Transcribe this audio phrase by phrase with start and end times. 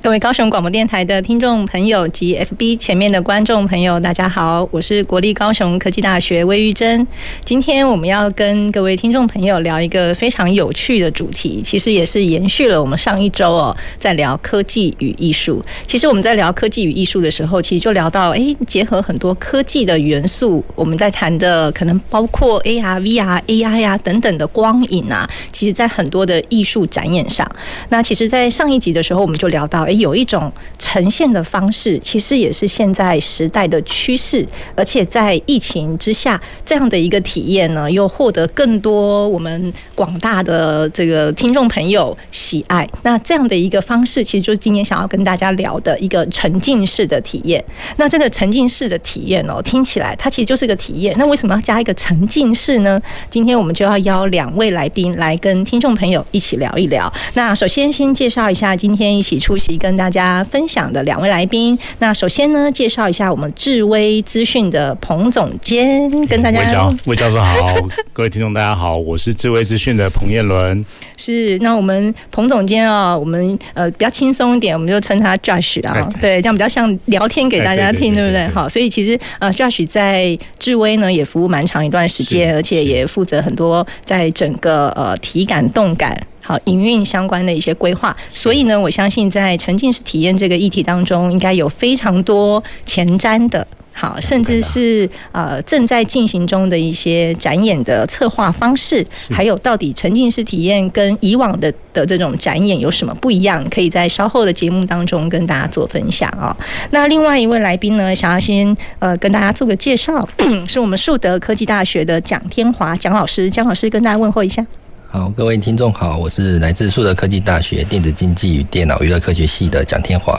[0.00, 7.04] 各位高雄广播电台的听众朋友及 FB 前面的观众朋友，大家好，我是国立高雄科技大学魏玉珍。
[7.44, 15.60] 今天我们要跟各位听众朋友聊一个非常有趣的主题，其实也是延续了我们上一周哦，在聊科技与艺术。
[15.84, 27.44] 其实我们在聊科技与艺术的时候，其实就聊到，哎，结合很多科技的元素，我们在谈的可能包括 AR、VR、AI 啊等等的光影啊，其实在很多的艺术展演上。
[27.88, 29.87] 那其实，在上一集的时候，我们就聊到。
[29.96, 42.88] 有一种呈现的方式，其实也是现在时代的趋势，而且在疫情之下，这样的一个体验呢，又获得更多我们广大的这个听众朋友喜爱。
[43.02, 47.64] 那这样的一个方式，其实就是今天想要跟大家聊的一个沉浸式的体验。
[47.96, 51.14] 那这个沉浸式的体验哦，听起来它其实就是个体验。
[51.16, 53.00] 那为什么要加一个沉浸式呢？
[53.30, 57.10] 今天我们就要邀两位来宾来跟听众朋友一起聊一聊。
[57.34, 59.77] 那首先先介绍一下今天一起出席。
[59.78, 66.60] 跟大家分享的两位来宾，那首先呢，介绍一下我们智威资讯的彭总监，跟大家。
[66.60, 67.74] 魏教魏教授好，
[68.12, 70.84] 各位听众大家好，我是智威资讯的彭彦伦。
[71.16, 78.46] 是，那我们彭总监啊，我们呃比较轻松一点，我们就称他 Josh 啊，对，这样比较像聊天给大家听，对不对？
[78.48, 86.20] 好，所以其实呃 Josh 在智威呢也服务蛮长一段时间，而且也负责很多在整个呃体感动感。
[86.48, 106.56] 好，营运相关的一些规划，所以呢，我相信在沉浸式体验这个议题当中，应该有非常多前瞻的，好，甚至是呃正在进行中的一些展演的策划方式，还有到底沉浸式体验跟以往的的这种展演有什么不一样，可以在稍后的节目当中跟大家做分享啊。
[106.92, 110.26] 那另外一位来宾呢，想要先呃跟大家做个介绍，
[110.66, 114.64] 是我们树德科技大学的蒋天华蒋老师，蒋老师跟大家问候一下。
[115.10, 120.38] 好，各位听众好，我是来自树德科技大学电子经济与电脑娱乐科学系的蒋天华，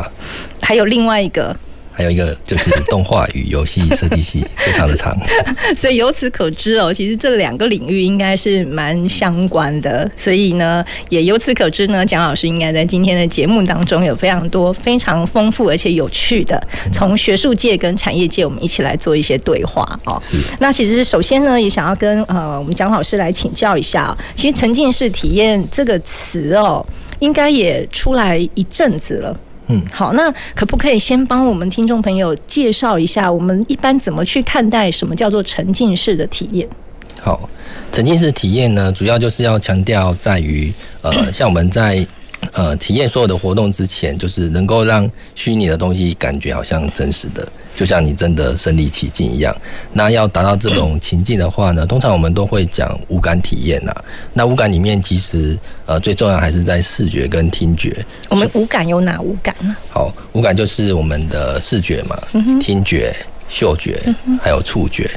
[0.62, 1.58] 还有另外一个。
[2.00, 5.14] 还有一个就是动画与游戏设计系，非常的长。
[5.76, 10.10] 所以由此可知哦，其实这两个领域应该是蛮相关的。
[10.16, 20.22] 所以呢，也由此可知呢，蒋老师应该在今天的节目当中有非常多非常丰富而且有趣的，从学术界跟产业界我们一起来做一些对话哦。
[20.60, 26.86] 那其实首先呢，也想要跟呃我们蒋老师来请教一下，其实沉浸式体验这个词哦，
[27.20, 29.38] 应该也出来一阵子了。
[29.70, 36.68] 嗯，好，那可不可以先帮我们听众朋友介绍一下，我们一般怎么去看待什么叫做沉浸式的体验？
[37.22, 37.50] 好，
[37.92, 42.06] 沉浸式体验呢，主要就是要强调在于，呃，像我们在。
[42.54, 49.56] 呃，体验所有的活动之前，就是能够让虚拟的东西感觉好像真实的，就像你真的身临其境一样。
[49.94, 53.94] 那要达到这种情境的话呢，通常我们都会讲五感体验呐。
[54.34, 58.04] 那五感里面，其实呃最重要还是在视觉跟听觉。
[58.30, 59.76] 我们五感有哪五感呢？
[59.90, 62.18] 好，五感就是我们的视觉嘛，
[62.60, 63.16] 听觉、
[63.48, 64.02] 嗅觉，
[64.42, 65.10] 还有触觉。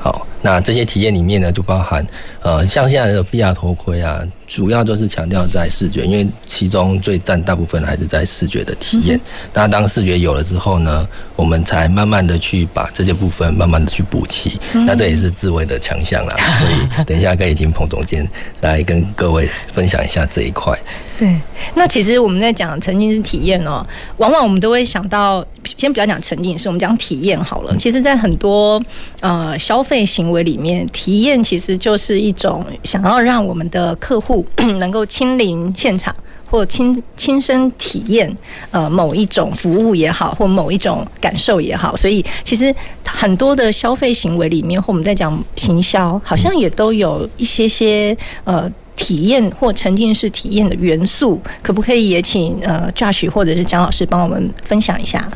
[0.00, 2.04] 好，那这些体验里面呢，就包含
[2.40, 9.20] 呃，像现在的 VR 头盔啊，主要就是强调在视觉，因为其中最占大部分还是在视觉的体验。
[9.54, 14.58] 那当视觉有了之后呢，我们才慢慢的去把这些部分慢慢的去补齐。
[14.72, 18.28] 那这也是智慧的强项啦， 所以等一下可以请彭总监
[18.60, 20.76] 来跟各位分享一下这一块。
[21.16, 21.38] 对，
[21.76, 23.86] 那其实我们在讲沉浸式体验哦，
[24.16, 27.76] 往往我们都会想到，先不要讲沉浸式，我们讲体验好了。
[27.76, 28.82] 其实，在很多
[29.20, 34.44] 呃消费行为里面，体验其实就是一种想要让我们的客户
[34.80, 36.14] 能够亲临现场，
[36.50, 38.34] 或亲亲身体验
[38.70, 41.94] 呃某一种服务也好，或某一种感受也好。
[41.94, 42.74] 所以，其实
[43.04, 48.70] 很多的消费行为里面，或我们在讲行销，好像也都有一些些呃。
[48.94, 55.28] 体验或沉浸式体验的元素，可不可以也请呃 Josh 或者是蒋老师帮我们分享一下？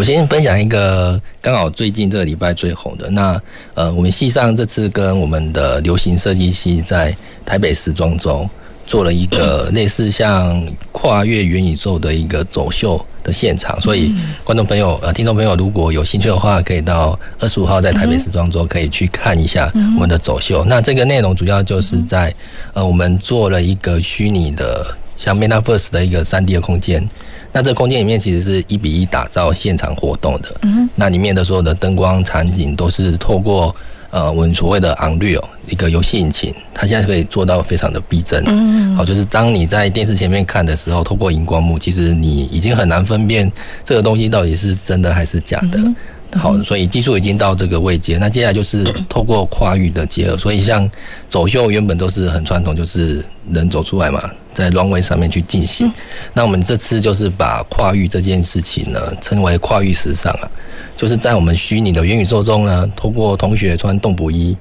[0.00, 3.10] 我先分享一个刚好最近这个礼拜最红的。
[3.10, 3.38] 那
[3.74, 7.14] 呃，我们系上这次跟我们的流行设计系在
[7.44, 8.48] 台北时装周。
[8.86, 10.60] 做了一个 类似像
[10.90, 14.12] 跨越元宇宙的一个走秀的现场，所以
[14.42, 20.64] 观众朋友呃听众朋友如果有兴趣的话，可以到二十五号在台北时装周可以去看一下我们的走秀。
[20.64, 22.34] 那这个内容主要就是在
[22.72, 24.84] 呃我们做了一个虚拟的
[25.20, 27.06] 像 Metaverse 的一个三 D 的空间。
[27.52, 30.56] 那这个空间里面其实是一比一打造现场活动的。
[30.62, 33.74] 嗯，那里面的所有的灯光场景都是透过
[34.10, 38.42] 呃我们所谓的 Unreal 一个游戏引擎，它现在可以做到非常的逼真。
[38.46, 43.50] 嗯，好，就是当你在电视前面看的时候，透过荧光幕，其实你已经很难分辨
[43.84, 45.78] 这个东西到底是真的还是假的。
[45.78, 45.94] 嗯
[46.34, 50.38] 好，所以技术已经到这个位阶，那接下来就是透过跨域的结合。
[50.38, 50.88] 所以像
[51.28, 53.20] 走秀原本都是很传统，就是
[53.50, 55.90] 人走出来嘛，在 runway 上面去进行。
[56.34, 60.50] 那我们这次就是把跨域这件事情呢，称为跨域时尚啊，
[60.96, 64.56] 就是在我们虚拟的元宇宙中呢，通过同学穿动补衣，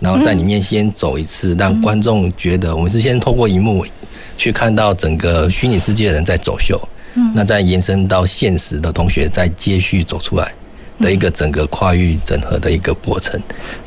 [0.00, 3.86] 然后在里面先走一次，让观众觉得我们是先透过荧幕
[4.36, 6.80] 去看到整个虚拟世界的人在走秀，
[7.34, 10.52] 那再延伸到现实的同学再接续走出来。
[11.00, 13.38] 的一个整个跨域整合的一个过程，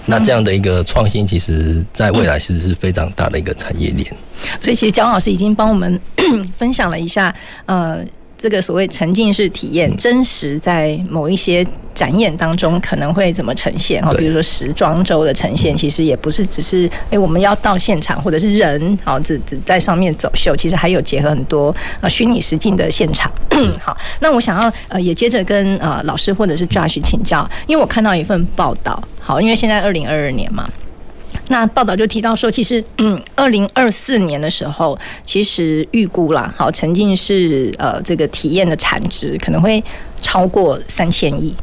[0.06, 4.14] 那这样的一个创新，其实在未来其实是非常大的一个产业链。
[4.62, 6.00] 所以，其实姜老师已经帮我们
[6.56, 7.34] 分享了一下，
[7.66, 8.04] 呃。
[8.40, 14.00] 这个所谓沉浸式体验，真实在某一些展演当中可能会怎么呈现？
[14.04, 23.32] 哈，比如说时装周的呈现，其实也不是只是哎，我们要到现场，或者是人好只只在上面走秀，其实还有结合很多呃虚拟实境的现场。
[23.82, 30.70] 好，那我想要呃也接着跟呃老师或者是 Josh 请教，因为我看到一份报道，好，因为现在二零二二年嘛。
[31.50, 39.84] 那报道就提到说，其实，嗯，二零二四年的时候，其实预估啦，好，沉浸式呃这个体验的产值可能会
[40.22, 41.56] 超过三千亿。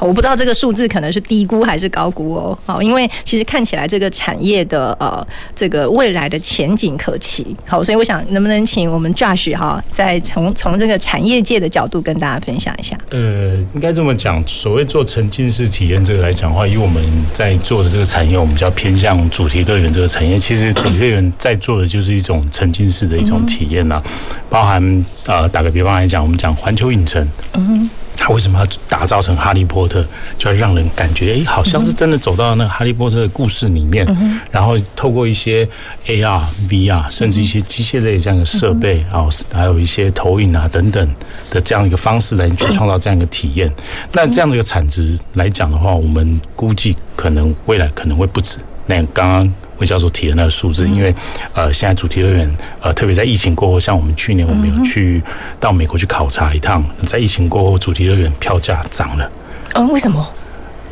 [0.00, 12.96] 我不知道这个数字可能是低估还是高估哦，好，因为其实看起来这个产业的呃这个未来的前景可期，好，所以我想能不能请我们 Josh 哈，再从从这个产业界的角度跟大家分享一下。
[13.10, 17.02] 呃，应该这么讲，所谓做沉浸式体验这个来讲的话，以我们
[17.32, 20.38] 在做的这个产业，我们比较偏向主题乐园这个产业。
[20.38, 24.02] 其实主题乐园在做的就是一种沉浸式的一种体验呐，
[24.48, 27.88] 包含呃打个比方来讲，我们讲环球影城，嗯。
[28.18, 30.04] 他为什么要打造成哈利波特？
[30.36, 34.06] 就要让人感觉，哎，好像是真的走到那个哈利波特的故事里面，
[34.50, 35.66] 然后透过一些
[36.06, 41.14] AR、VR，甚至一些机械类这样的设备，然后还有一些投影啊等等
[41.50, 43.72] 的这样一个方式来去创造这样一个体验。
[44.12, 49.54] 那这样的一个产值来讲的话，我们估计可能未来可能会不止那刚刚。
[49.78, 51.14] 魏教授提的那个数字，因为
[51.54, 52.48] 呃，现在主题乐园
[52.80, 55.22] 呃，特别在疫情过后，像我们去年我们有去
[55.58, 59.30] 到美国去考察一趟，在疫情过后，主题乐园票价涨了。
[59.74, 60.26] 嗯，为什么？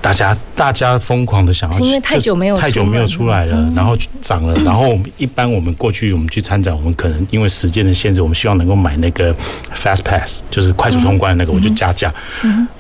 [0.03, 4.55] 大家大家疯狂的想要，因为太久没有太久没有出来了，然后涨了。
[4.63, 9.35] 然后我们一般我们过去我们去参展，我们可能因为时间的限制，我们希望能够买那个
[9.75, 12.15] Fast Pass，就是快速通关的那个，我就加价，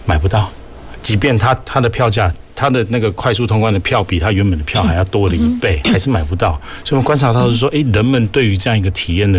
[0.04, 0.48] 买不到。
[1.02, 6.60] 即便它它的票价，他的那个快速通关的票比他原本的票还要多了一倍，还是买不到。
[6.82, 9.38] 所以我们观察到是说，诶，人们对于这样一个体验的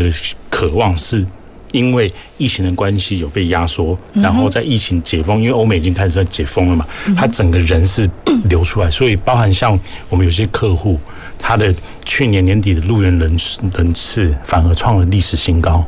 [0.49, 1.25] 渴望，是
[1.71, 6.85] 因为疫情的关系有被压缩，然后在疫情解封，因为欧美已经开始在解封了嘛，
[7.17, 8.09] 他整个人是
[8.45, 9.77] 流出来，所以包含像
[10.07, 10.99] 我们有些客户，
[11.39, 11.73] 他的
[12.05, 13.37] 去年年底的入园人
[13.73, 15.83] 人次反而创了历史新高。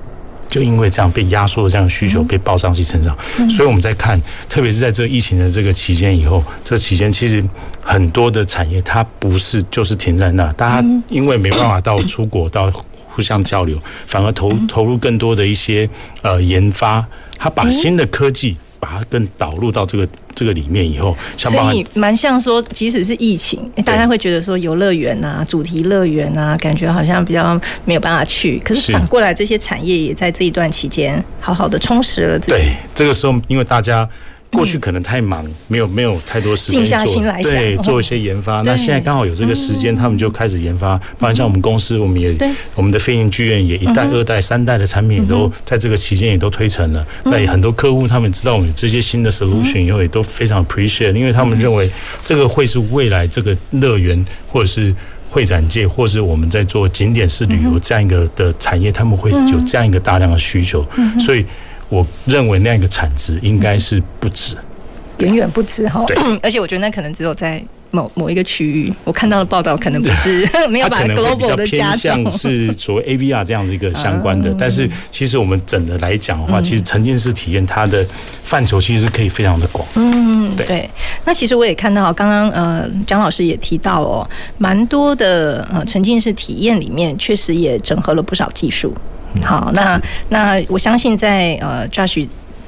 [0.50, 3.16] 就因为这样被压缩的这样的需求被报上去成长，
[3.50, 4.20] 所以我们在看，
[4.50, 7.42] 特别是在这个疫情的这个期间以后，这期间其实
[7.82, 12.70] 很多的产业它不是就是停在那，大家因为没办法到出国到
[13.08, 15.88] 互相交流，反而投投入更多的一些
[16.24, 17.06] 呃研发，
[17.38, 18.58] 他把新的科技。
[18.80, 28.60] 把它更导入到这个这个里面以后，所以蛮像说，即使是疫情，大家会觉得说游乐园啊、主题乐园啊，感觉好像比较没有办法去。
[28.60, 32.52] 可是反过来，这些产业也在这一段期间好好的充实了自己。
[32.52, 34.08] 对，这个时候因为大家。
[34.52, 36.84] 过去可能太忙，没有没有太多时间
[37.44, 38.62] 做，对，做一些研发。
[38.64, 40.98] 那现在刚好有这个时间，他们就开始研发。
[41.18, 42.36] 包括像我们公司，我们也
[42.74, 47.06] 我们的飞行剧院也一代、二代、三代的产品也都在这个期间也都推成了。
[47.26, 51.90] 那也很多客户他们知道我们这些新的 solution 以后，也都非常 appreciate，因为他们认为
[52.24, 54.94] 这个会是未来这个乐园或者是
[55.30, 60.84] 会展界，或是我们在做景点式旅游这样一个的产业，他们会有这样一个大量的需求，
[61.20, 61.46] 所以。
[61.90, 64.56] 我认为那样一个产值应该是不止，
[65.18, 66.06] 远远不止哈。
[66.42, 68.94] 而且我觉得那可能只有在某某一个区域。
[69.04, 74.54] 我看到的报道可能不是 没有把 global 的加重，是所谓 AVR 这样子一个相关的。
[74.58, 78.06] 但是其实我们整的来讲的话，其实沉浸式体验它的
[78.44, 79.84] 范畴其实是可以非常的广。
[79.96, 80.88] 嗯，对。
[81.26, 84.30] 那其实我也看到刚刚呃蒋老师也提到哦，
[84.60, 88.94] 蛮多的呃沉浸式体验里面确实也整合了不少技术。
[89.44, 92.28] 好，那那我相信在呃，Josh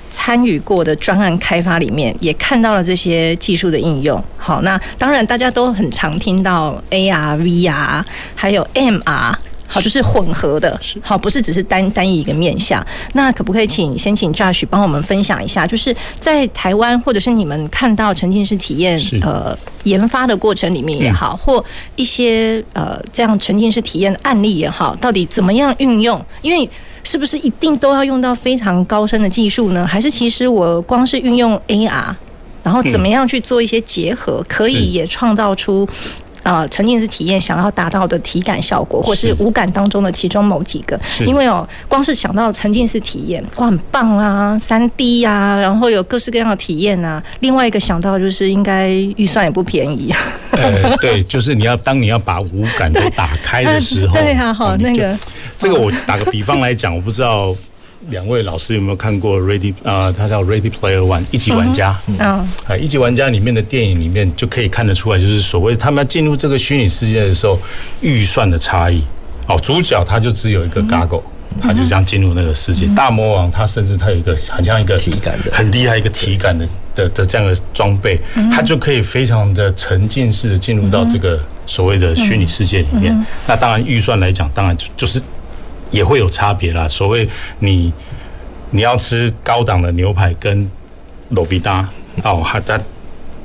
[0.09, 4.21] 参与过的专案开发里面，也看到了这些技术的应用。
[4.37, 8.03] 好，那当然大家都很常听到 AR、VR，
[8.35, 9.35] 还有 MR。
[9.73, 12.85] 好，就是混合的，好，不是只是单单一一个面向。
[13.13, 21.63] 那可不可以请先请 Josh 帮我们分享一下，就是在台湾或者是你们看到沉浸式体验呃研发的过程里面也好，或
[21.95, 26.21] 一些呃这样沉浸式体验的案例也好，到底怎么样运用？
[26.41, 26.69] 因为
[27.05, 29.87] 是不是一定都要用到非常高深的技术呢？
[29.87, 32.13] 还是其实我光是运用 AR，
[32.61, 35.87] 然后怎么样去做一些结合，可以也创造出
[36.43, 40.99] 啊沉浸式体验想要达到的体感效果，或是五感当中的其中某几个？
[41.25, 47.21] 因为哦，光是想到沉浸式体验，哇，很棒啊，三 D 啊，然后有各式各样的体验啊。
[47.39, 50.13] 另外一个想到就是应该预算也不便宜。
[50.51, 55.17] 呃，对，就是你要当你要把五感都打开的时候， 对啊，好，那个
[55.57, 57.55] 这个我打个比方来讲，我不知道。
[58.09, 60.13] 两位老师有没有看过 Ready 啊、呃？
[60.13, 61.97] 它叫 Ready Player One 一级玩家。
[62.07, 67.59] 嗯，啊，一级玩家里面的电影里面就可以看得出来，就是所谓他们要进入这个虚拟世界的时候，
[68.01, 69.03] 预算的差异。
[69.47, 71.21] 哦，主角他就只有一个 Goggle，
[71.61, 72.87] 他就这样进入那个世界。
[72.95, 78.19] 大魔王他甚至他有一个很像一个体感的、很厉害一个体感的的的这样的装备，
[78.51, 83.15] 他就可以非常的沉浸式的进入到这个所谓的虚拟世界里面。
[83.47, 85.21] 那当然预算来讲，当然就是。
[85.91, 86.87] 也会有差别啦。
[86.87, 87.29] 所谓
[87.59, 87.93] 你
[88.71, 90.69] 你要吃高档的牛排跟
[91.29, 91.87] 罗比达
[92.23, 92.81] 哦，它的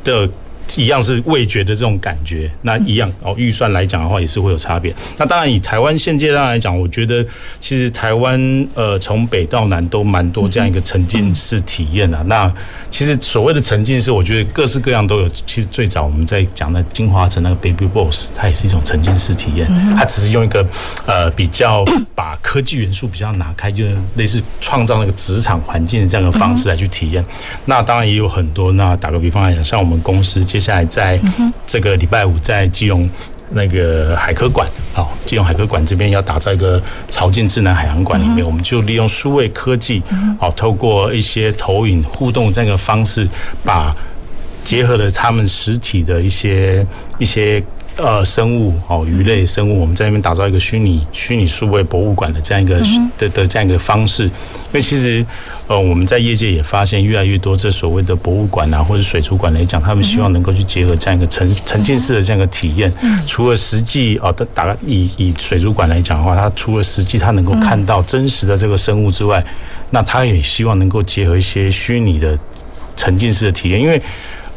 [0.03, 0.31] 的。
[0.75, 3.35] 一样是味觉的这种感觉，那一样哦。
[3.39, 4.93] 预算来讲的话，也是会有差别。
[5.17, 7.25] 那当然，以台湾现阶段来讲，我觉得
[7.61, 12.23] 其实台湾呃，从北到南都蛮多这样一个沉浸式体验啊。
[12.27, 12.53] 那
[12.91, 15.29] 其实所谓的沉浸式，我觉得各式各样都有。
[15.47, 19.67] 其实最早我们在讲的金华城那个 Baby Boss，它也是一种沉浸式体验。
[19.97, 20.67] 它只是用一个
[21.07, 27.25] 呃比较把科技元素比较拿开，就是类似创造那个职场环境的这样的方式来去体验。
[27.67, 28.73] 那当然也有很多。
[28.73, 30.45] 那打个比方来讲，像我们公司。
[30.57, 31.21] 接下来在
[31.67, 33.07] 这个礼拜五，在基隆
[33.51, 40.03] 那个海科馆，好，基隆海科馆这边要打造一个潮境智能海洋馆里面，我们就利用数位科技，
[40.41, 43.29] 好，透过一些投影互动这样的方式，
[43.63, 43.95] 把
[44.65, 46.87] 结合了他们实体的一些
[47.19, 47.63] 一些。
[47.97, 52.79] 呃，生物哦，鱼类生物，我们在那边打造一个虚拟虚拟数位博物馆的这样一个
[53.17, 54.25] 的的这样一个方式。
[54.25, 54.31] 因
[54.73, 55.25] 为其实
[55.67, 62.93] 呃，我们在业界也发现越来越多这所谓的博物馆啊，或者水族馆来讲，他们希望能够去结合这样一个沉沉浸式的这样一个体验。
[63.27, 69.43] 除了实际哦，打以以水族馆来讲的话，它除了实际它能够看到真实的这个生物之外，
[69.89, 72.39] 那它也希望能够结合一些虚拟的
[72.95, 74.03] 沉浸式的体验，因为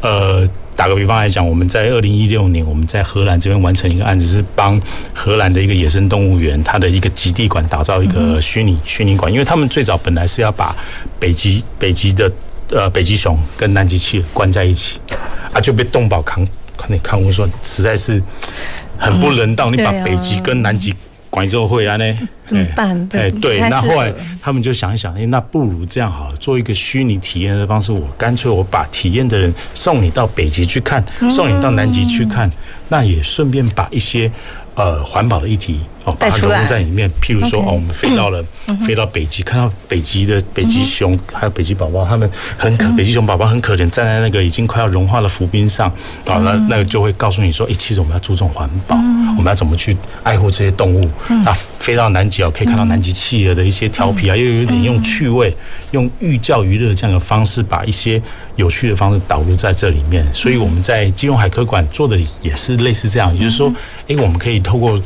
[0.01, 0.45] 呃。
[0.79, 4.81] 打个比方来讲，我们在二零一六年，我们在荷兰这边完成一个案子，是帮
[5.13, 10.73] 荷兰的一个野生动物园，它的一个极地馆打造一个虚拟虚拟馆，因为他们最早本来是要把
[11.19, 12.31] 北极北极的
[12.69, 15.01] 呃北极熊跟南极企鹅关在一起，
[15.51, 16.47] 啊就被动保康
[16.87, 18.23] 那康护说实在是
[18.97, 20.95] 很不人道，你把北极跟南极。
[21.29, 23.07] 广州会啊，呢怎么办？
[23.07, 32.49] 对，对，那后来他们就想一想，哎，那不如这样好了，做一个虚拟体验的方式，我干脆我把体验的人送你到北极去看，送你到南极去看，
[32.87, 34.31] 那也顺便把一些。
[34.75, 37.09] 呃，环保的议题哦，把它融入在里面。
[37.21, 38.43] 譬如说，哦，我们飞到了，
[38.85, 45.89] 飞到北极，看到北极的北极熊，还有北极宝宝，他们很可，北极熊宝宝很可怜，站在那个已经快要融化的浮冰上
[46.27, 48.95] 啊，那那个就会告诉你说，诶，其实我们要注重环保，
[49.37, 51.09] 我们要怎么去爱护这些动物。
[51.43, 55.53] 那飞到南极哦，可以看到南极企鹅的一些调皮啊，又有点用趣味、
[55.91, 58.21] 用寓教于乐这样的方式，把一些
[58.55, 60.25] 有趣的方式导入在这里面。
[60.33, 63.73] 所以我们在金融海科馆做的也是类似这样，也就是说，
[64.07, 64.59] 诶，我们可以。
[64.69, 65.01] 透过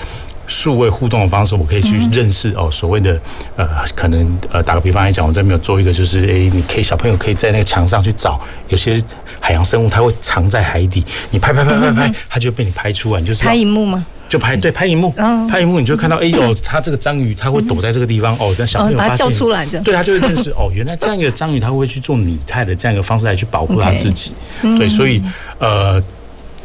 [0.53, 3.19] 数位互动的方式，我可以去认识哦，所谓的
[3.57, 9.01] 呃，可能呃，打个比方来讲，我这边有做一个，就是诶，你可以小朋友可以在那个墙上去找，有些
[9.39, 14.05] 海洋生物它会藏在海底，你拍拍拍拍拍，它就被你拍出来，你就是拍荧幕吗？
[14.29, 15.11] 就拍对拍荧幕，
[15.49, 25.19] 拍荧幕你就看到哎呦， 它这个章鱼它会躲在这个地方哦，那小朋友发现，叫出来对，他就会认识 哦，原来这样一个章鱼它会去做拟态的这样一个方式来去保护它自己，对，所以
[25.57, 26.01] 呃。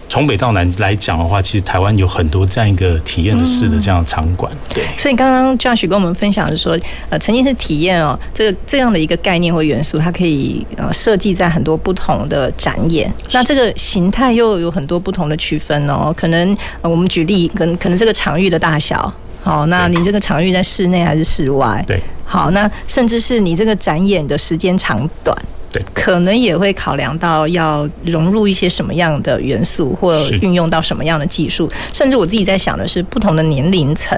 [0.08, 4.82] 从北到南来讲的话，其实台湾有很多这样一个体验的式的这样的场馆，对。
[4.96, 6.78] 所以刚刚 Josh 跟我们分享的是说，
[7.10, 13.12] 呃，沉浸式体验哦，这个这样的一个概念或元素，它可以呃设计在很多不同的展演。
[13.32, 16.12] 那这个形态又有很多不同的区分哦。
[16.16, 19.12] 可能我们举例，可能可能这个场域的大小，
[19.42, 21.84] 好，那你这个场域在室内还是室外？
[21.86, 22.00] 对。
[22.24, 25.36] 好，那甚至是你这个展演的时间长短。
[25.70, 34.16] 对，可能也会考量到要融入一些什么样的元素，或运用到什么样的技术，甚至我自己在想的是不同的年龄层。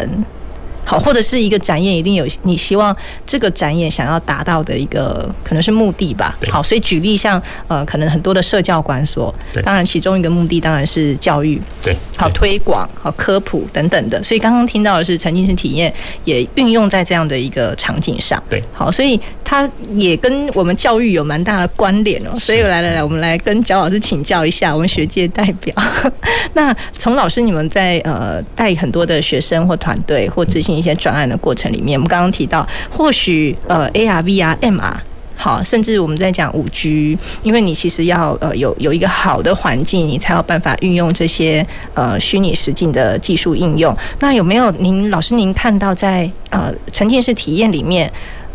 [0.91, 2.95] 好，或者是一个展演一定有你希望
[3.25, 6.37] 这个展演想要达到的一个可能是目的吧。
[6.51, 9.33] 好，所以举例像呃，可能很多的社教馆所，
[9.63, 14.21] 当然其中一个目的当然是教育，对，好推广、好科普等等的。
[14.21, 15.95] 所以刚刚听到的是沉浸式体验
[16.25, 22.37] 也运用在这样的一个场景上，对，好，所以它也跟我们教育有蛮大的关联哦。
[22.37, 25.73] 所以来来来，我们来跟焦老师请教一下，我们学界代表。
[26.55, 34.95] 那从老师你们在呃带很多的学生或团队或执行一些专案的过程里面，我们刚刚提到，或许呃 AR、VR、MR，
[35.37, 43.97] 好，甚至我们在讲五 G，因为你其实要呃有有一个好的环境，你才有办法运用这些呃虚拟实境的技术应用。
[44.19, 48.11] 那有没有您老师您看到在呃沉浸式体验里面，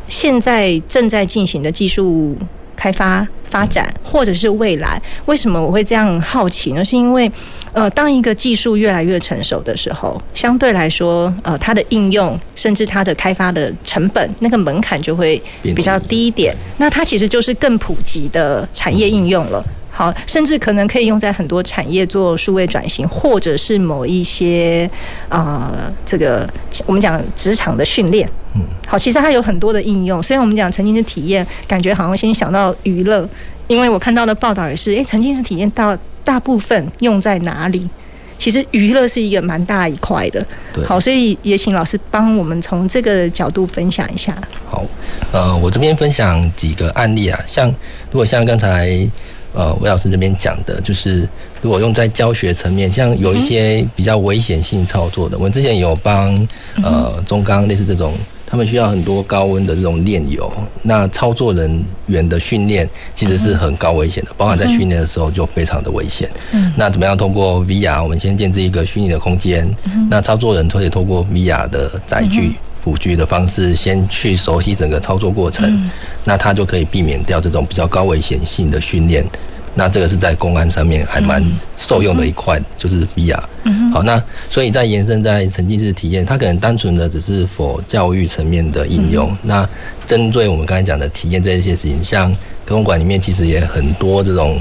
[0.08, 2.36] 现在正在进行的技术
[2.75, 6.84] 开发发展，或者是未来，为什么我会这样好奇呢？
[6.84, 7.32] 是因为，
[7.74, 16.55] 呃，当一个技术越来越成熟的时候，相对来说，呃，它的应用甚至它的开发的成本，那个门槛就会比较低一点。
[16.77, 19.63] 那它其实就是更普及的产业应用了。
[19.98, 24.90] 好，甚至可能可以用在很多产业做数位转型，或者是某一些
[25.30, 26.46] 啊、呃，这个
[26.86, 28.30] 我们讲职场的训练。
[28.56, 30.22] 嗯，好，其实它有很多的应用。
[30.22, 33.25] 虽然我们讲沉浸式体验，感觉好像先想到娱乐，
[33.68, 37.90] 因为我看到的报道也是，诶，沉浸式体验到大部分用在哪里？
[38.38, 40.46] 其实娱乐是一个蛮大一块的。
[40.74, 44.36] 对，好，所以也请老师帮我们从这个角度分享一下。
[44.68, 44.84] 好，
[45.32, 47.70] 呃，我这边分享几个案例啊，像
[48.12, 49.10] 如果像刚才。
[49.56, 51.28] 呃，魏老师这边讲的就是，
[51.62, 56.48] 如果用在教学层面，像有一些比较危险性操作的，我们之前有帮
[56.84, 58.14] 呃中钢类似这种，
[58.46, 66.30] 他们需要很多高温的这种炼油，那操作人员的训练其实是很高危险的，包含在训练的时候就非常的危险。
[66.52, 69.66] 嗯，那怎么样通过 VR，我们先建置一个虚拟的空间，
[70.10, 72.56] 那操作人可以通过 VR 的载具。
[72.86, 75.89] 辅具的方式，先去熟悉整个操作过程，嗯、
[76.24, 79.25] 那他就可以避免掉这种比较高危险性的训练。
[79.74, 81.44] 那这个是在公安上面还蛮
[81.77, 83.44] 受用的一块，嗯、就是 VR。
[83.63, 89.32] 嗯、好，那所以在延伸在沉浸式体验，它可能单纯的只是 for 教育层面的应用。
[89.32, 89.70] 嗯、那
[90.06, 92.32] 针对我们刚才讲的体验这一些事情，像
[92.65, 94.57] 科工馆里面其实也很多这种。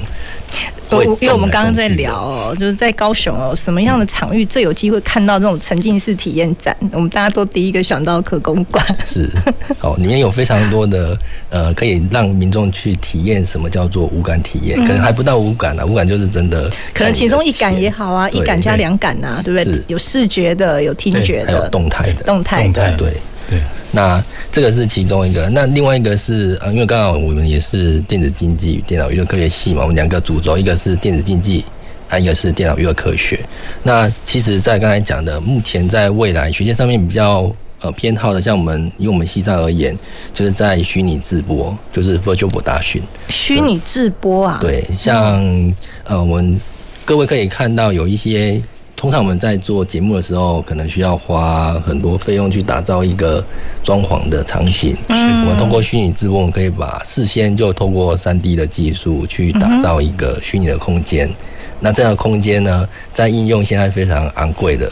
[1.20, 6.76] 因为我们刚刚在聊哦，就是在高雄哦，什么样的场域最有机会看到这种沉浸式体验展？
[6.92, 8.84] 我们大家都第一个想到科公馆。
[9.04, 9.28] 是，
[9.80, 11.18] 好，里面有非常多的
[11.50, 16.70] 呃，可以让民众去体验什么叫做无感体验，可能还不到无感啊，无感就是真的。
[16.92, 19.82] 可能其中一感也好啊，一感加两感呐，对不对？
[19.88, 23.12] 有视觉的，有听觉的，还有动态的，动态的，对。
[23.46, 23.60] 对，
[23.92, 25.50] 那这个是其中一个。
[25.50, 31.62] 那另外一个是，呃，因为刚好我们也是电子竞技与电脑娱乐科学系嘛，我们两个主轴，一个是电子竞技，
[32.08, 33.38] 还有一个是电脑娱乐科学。
[33.82, 39.94] 那其实，在刚才讲的，目前在未来学界上面比较呃偏好的，像我们以我们系上而言，
[40.32, 43.02] 就是在虚拟直播，就是 Virtual Production。
[43.28, 44.58] 虚拟直播啊？
[44.60, 45.44] 对，像
[46.04, 46.58] 呃，我们
[47.04, 48.62] 各位可以看到有一些。
[48.96, 53.44] 通常我们在做节目的时候，可能需要花很多费用去打造一个
[53.82, 54.96] 装潢的场景。
[55.08, 61.28] 嗯，我们通过虚拟直播，可以把事先就通过三 D 的技术去打造一个虚拟的空间。
[61.80, 64.90] 那这样的空间呢，在应用现在非常昂贵的，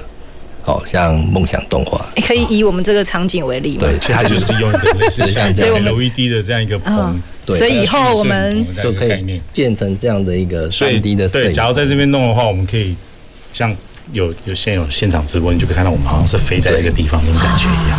[0.63, 2.05] 好像梦想动画。
[2.27, 3.85] 可以以我们这个场景为例吗？
[3.89, 7.19] 对，其实它就是用一个类似像 这样 LED 的这样一个棚。
[7.47, 11.27] 对，所以以后我们就可以建成这样的一个三 D 的。
[11.29, 12.95] 对，假如在这边弄的话，我们可以
[13.55, 13.75] 像。
[14.11, 17.99] 有有现有现场直播，你就可以看到我们好像是飞在这个地方那种感觉一样。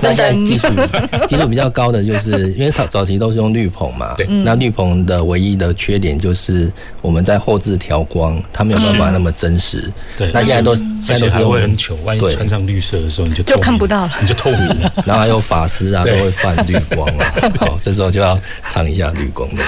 [0.00, 0.68] 那现在技术
[1.26, 4.14] 技术比较高的，就是因为早早期都是用滤棚嘛。
[4.16, 4.26] 对。
[4.44, 6.70] 那滤棚的唯一的缺点就是
[7.02, 9.90] 我们在后置调光，它没有办法那么真实。
[10.16, 10.30] 对。
[10.32, 14.92] 那现在都现在都还会很糗，万一穿上绿色的时候，你就就看不到了，你就透明了。
[15.04, 17.26] 然后还有法师啊， 都会泛绿光啊。
[17.58, 19.64] 好，这时候就要藏一下绿光的。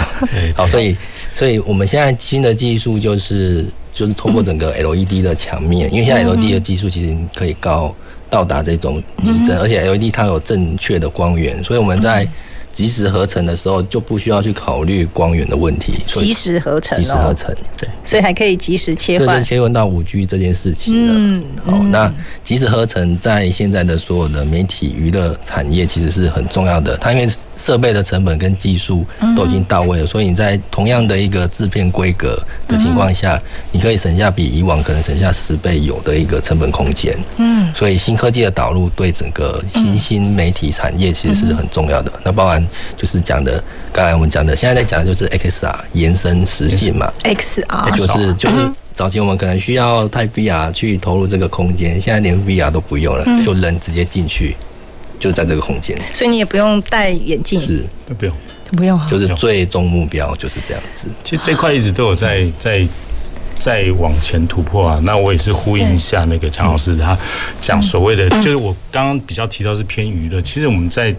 [0.54, 0.96] 好，所以
[1.34, 3.64] 所以我们现在新的技术就是。
[3.92, 7.94] 就是透过整个 LED 的墙面，因为现在 LED 的技术其实可以高
[8.28, 12.26] 到达这种拟真，而且 LED 它有正确的光源，所以我们在。
[12.72, 15.94] 即时合成的时候就不需要去考虑光源的问题。
[16.06, 19.26] 即时合成，即时合成，对，所以还可以即时切换。
[19.26, 21.12] 这是切换到五 G 这件事情的。
[21.14, 22.12] 嗯，好，那
[22.44, 26.96] 即时合成在现在的所有的媒体娱乐产业其实是很重要的。
[26.96, 29.04] 它因为设备的成本跟技术
[29.36, 33.40] 都已经到位了，所以你在同样的一个制片规格的情况下，
[33.72, 37.18] 你可以省下比以往可能省下十倍有的一个成本空间。
[37.38, 42.12] 嗯，所以新科技的导入对整个新兴媒体产业其实是很重要的。
[42.24, 42.59] 那包含。
[42.60, 48.56] 含就是讲的，刚才我们讲的，现在在讲的就是 XR 延伸实境嘛，XR 就是就是
[48.92, 54.56] 早期我们可能需要太 VR 去投入这个空间，现在连 VR 都不用了，就人直接进去，
[55.18, 58.34] 就在这个空间，所以你也不用戴眼镜，是都不用，
[58.76, 61.06] 不用，就是最终目标就是这样子。
[61.24, 62.86] 其实这块一直都有在在。
[63.58, 64.98] 在往前突破啊！
[65.04, 67.14] 那我也是呼应一下那个强老师，他
[67.60, 70.40] 讲所谓的，就是我刚刚比较提到是偏娱乐。
[70.40, 71.14] 其实我们在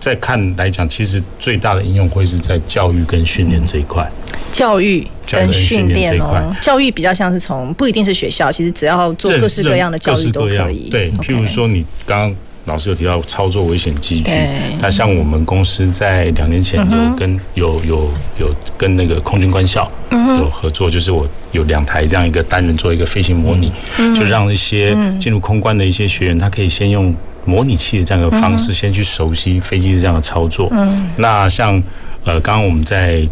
[0.00, 4.10] 在看来讲，其实最大的应用会是在教育跟训练这一块。
[4.50, 10.88] 教育跟训练这一块，教育比较像是从不一定是学校，其实只要做各式各样的教育都可以。
[10.90, 12.36] 对，譬如说你刚刚。
[12.64, 14.30] 老师有提到操作危险机具，
[14.78, 23.72] 那像我们公司在两年前有跟有有有跟那个空军官校有合作，就是我有两台这样一个单人做一个飞行模拟，
[24.14, 27.14] 就让一些进入空关的一些学员，他可以先用
[27.48, 30.70] 模拟器的这样一个方式，先去熟悉飞机的这样的操作。
[31.16, 31.82] 那像
[32.24, 33.26] 呃，刚刚我们在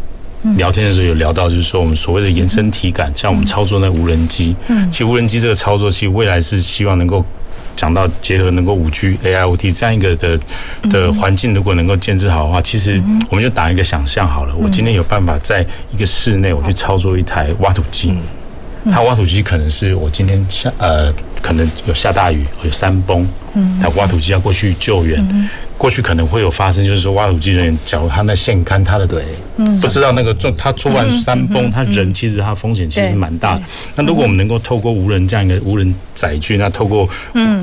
[0.56, 7.24] 聊天的时候有聊到，就是说我们所谓的延伸体感，像我们操作那无人机，嗯其实无人机这个操作，其实未来是希望能够。
[7.76, 10.40] 讲到结合能够五 G、AIoT 这样一个的
[10.88, 12.98] 的环境，如果能够建置好的话，其实
[13.28, 14.54] 我们就打一个想象好了。
[14.56, 15.60] 我今天有办法在
[15.92, 18.14] 一个室内，我去操作一台挖土机。
[18.90, 23.26] 它挖土机可能是我今天下呃，可能有下大雨，有山崩，
[23.80, 25.24] 它挖土机要过去救援。
[25.78, 29.22] 过去可能会有发生，就是说挖土机人员，假如他那线杆，他的对，
[29.78, 33.62] 不知道那个做他做完山崩，他人其实他风险其实蛮大的。
[33.94, 37.06] 那如果我们能够透过无人这样一个无人载具，那透过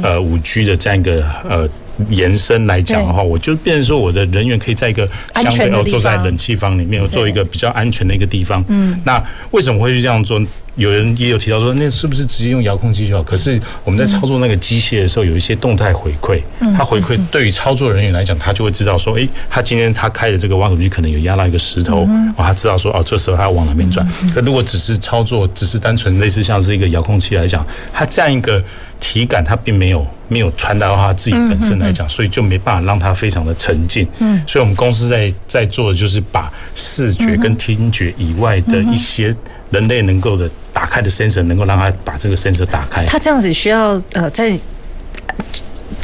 [0.04, 1.68] 呃五 G 的这样一个呃
[2.10, 8.64] 延伸来讲的话，我就变成说我的人员可以在一个相对要坐在冷气房里面，做一个比较安全的一个地方。
[8.68, 10.40] 嗯，那为什么会去这样做？
[10.76, 13.22] 有人也有提到说，那是不是直接用遥控器就好？
[13.22, 16.42] 可是我们在操作那个机械的时候，有一些动态回馈，
[16.76, 24.08] 它回馈对于操作人员来讲，他就会知道说，诶，他今天他开的这个挖土机可能有压到一个石头，哦，他知道说，哦，这时候他要往哪边转。
[24.34, 28.64] 可如果只是操作，只是单纯类似像是一个遥控器来讲，它这样一个
[29.00, 34.08] 体感，它并没有没有传达到他自己本身来讲，所以就没办法让它非常的沉浸。
[34.20, 39.36] 嗯，所以我们公司在在做的就是把视觉跟听觉以外的一些
[39.74, 40.50] 人类能够的。
[40.76, 43.06] 打开的 sensor 能够让他把这个 sensor 打开。
[43.06, 44.60] 他这样子需要呃，在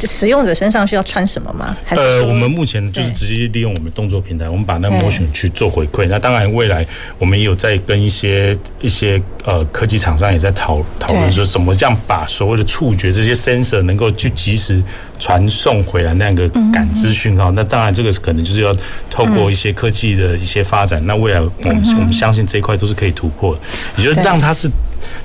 [0.06, 1.76] 使用者身上需要穿什么吗？
[1.84, 6.06] 还是呃，我们目前就是直接利用我们动作平台，我们把那个模型去做回馈。
[6.08, 6.86] 那当然，未来
[7.18, 14.82] 我们也有在跟一些一些呃科技厂商也在讨讨论，说怎么这样把所谓的触觉这些 sensor 能够去及时
[15.18, 17.50] 传送回来那个感知讯号。
[17.52, 18.74] 那当然，这个可能就是要
[19.10, 21.04] 透过一些科技的一些发展。
[21.06, 23.60] 那未来我们我们相信这一块都是可以突破的，
[23.96, 24.68] 也就是让它是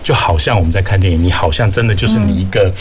[0.03, 2.71] 就好像我们在看电影，你好像真的就是你一个。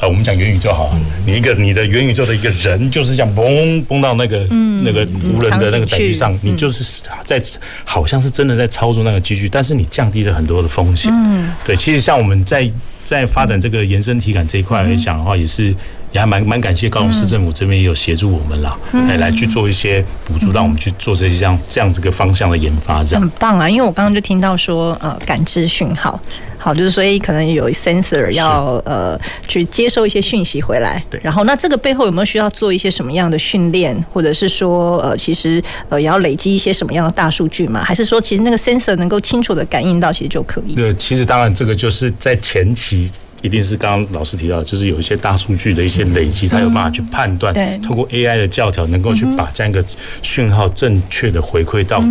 [0.00, 0.90] 呃，我们讲元宇宙好，
[1.26, 4.46] 你一个你的元宇宙的一个人就是这样嘣嘣到那个
[4.82, 7.40] 那个无人的那个载具上，你就是在
[7.84, 11.12] 好像是真的在操作那个机具，但是你降低了很多的风险。
[11.14, 12.70] 嗯，对，其实像我们在
[13.04, 15.74] 在发展这个延伸体感这一块来讲的话，也是
[16.12, 18.76] 也还蛮蛮感谢高雄市政府这边也有协助我们啦，
[19.08, 23.68] 来来去做一些补助，让我们去做这样这样子个方向的研发，这样很棒啊！
[23.68, 26.20] 因为我刚刚就听到说，呃，感知讯号。
[26.62, 29.18] 好，就是所以可能有 sensor 要呃
[29.48, 31.18] 去接收一些讯息回来，对。
[31.24, 37.82] 然后那这个背后有没有需要做一些什么样的训练，或者是说呃其实呃也要累积一些什么样的大数据嘛？
[37.82, 40.74] 还是说其实那个 sensor 能够清楚的感应到，其实就可以？
[40.74, 43.10] 对，其实当然这个就是在前期
[43.42, 49.84] 一定是刚刚老师提到，就是有一些大数据的一些累积，他有办法去判断，对，透过 AI 的教条能够去把这样一个
[50.22, 52.02] 讯号正确的回馈到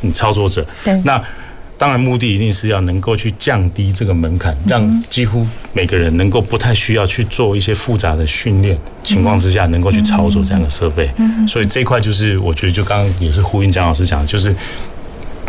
[0.00, 1.22] 你操作者，对，那。
[1.78, 11.10] 当然，目的一定是要能够去降低这个门槛，让几乎每个人能够不太需要去做一些复杂的训练情况之下，能够去操作这样的设备。
[11.46, 14.56] 所以这一块就是我觉得，就刚刚也是呼应蒋老师讲的，就是。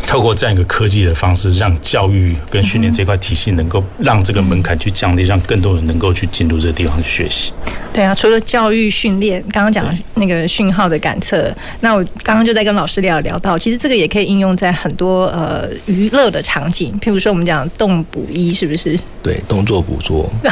[0.05, 7.51] 透过这样一个科技的方式，让教育跟训练这块体系能够让这个门槛去降低，让更多人能够去进入这个地方去学习。
[7.91, 18.97] 对啊，除了教育训练，刚刚讲的那个讯号的感测，那我刚刚就在跟老师聊聊到，其实这个也可以应用在很多呃娱乐的场景，譬如说我们讲动捕一，是不是？
[19.23, 20.31] 对，动作捕捉，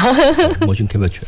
[0.61, 1.21] motion capture。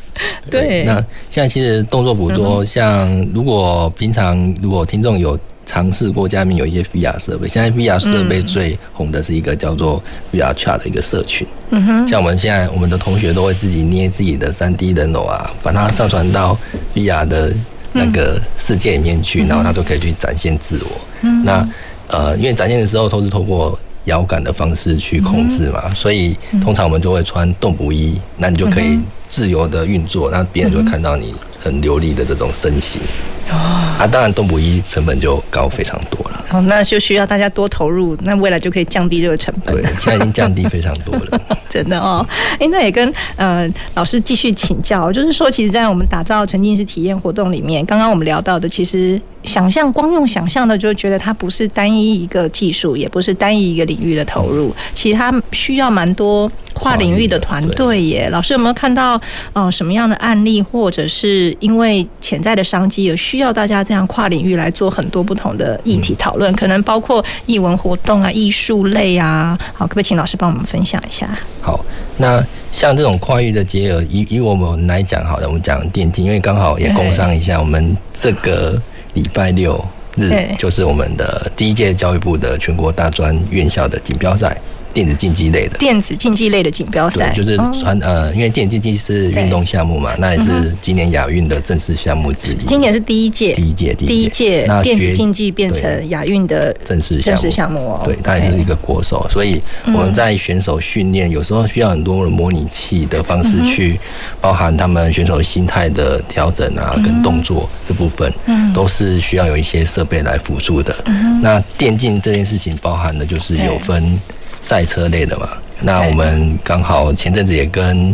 [0.49, 0.95] 对，那
[1.29, 5.39] 现在其实动作捕捉，像如果平常如果听众有。
[5.67, 10.01] 尝试过家里面有一些 VR 设备，现在 VR 设备最红的是一个叫做
[10.31, 11.45] VR Chat 的一个社群。
[11.71, 16.57] 嗯哼，像我们现在我们的同学都会自己捏自己的 3D 人偶啊，把它上传到
[16.95, 17.53] VR 的
[17.91, 21.01] 那个世界里面去，然后他就可以去展现自我。
[21.23, 21.67] 嗯，那
[22.07, 31.35] 呃，因为展现的时候都是透过遥感的方式去控制嘛，所以通常我们就会穿动捕衣，那你就可以自由的运作，那别人就会看到你
[31.67, 33.01] 很流利的这种身形。
[33.49, 36.45] 啊，当然动捕一成本就高非常多了。
[36.49, 39.73] 好，那就需要大家多投入，那未来就可以降低这个成本。
[39.73, 41.41] 对，现在已经降低非常多了。
[41.69, 42.25] 真的哦，
[42.59, 58.29] 哎，那也跟呃老师继续请教，就是说，其实，在我们打造沉浸式体验活动里面，刚刚我们聊到的，其实想象光用想象的，就觉得它不是单一一个技术，也不是单一一个领域的投入，其实它需要蛮多跨领域的团队耶。
[58.29, 59.15] 老师有没有看到
[59.53, 66.53] 哦、呃、什么样的案例，或者是因为潜在的商机有需要大家这样跨领域来做很多不同的议题讨论？
[66.55, 71.27] 可能包括艺文活动啊、艺术类啊，好，可不可以请老师帮我们分享一下？
[71.61, 71.83] 好，
[72.17, 78.79] 那像这种跨域的结合，以以我们来讲，好的，我们讲电竞，因为刚好也工商一下，我们这个
[79.17, 79.83] 礼拜六
[80.15, 84.55] 日就是我们的第一届教育部的全国大专院校的锦标赛。
[84.97, 85.77] 电子竞技类的。
[85.77, 92.55] 电子竞技类的锦标赛，对，就是传呃，因为电子竞技是运动项目嘛，那也是今年亚运的正式项目之一。
[92.55, 94.65] 今年是第一届，第一届，第一届。
[94.67, 98.01] 那电子竞技变成亚运的正式正式项目哦。
[98.03, 103.99] 对，它也是一个国手，所以我们在选手训练有时候需要很多的模拟器的方式去
[104.41, 108.33] 包含他们选手心态的调整啊，跟动作这部分，
[108.73, 110.95] 都是需要有一些设备来辅助的。
[111.39, 114.19] 那电竞这件事情包含的就是有分。
[114.67, 115.47] 赛车类的嘛，
[115.79, 118.13] 那我们刚好前阵子也跟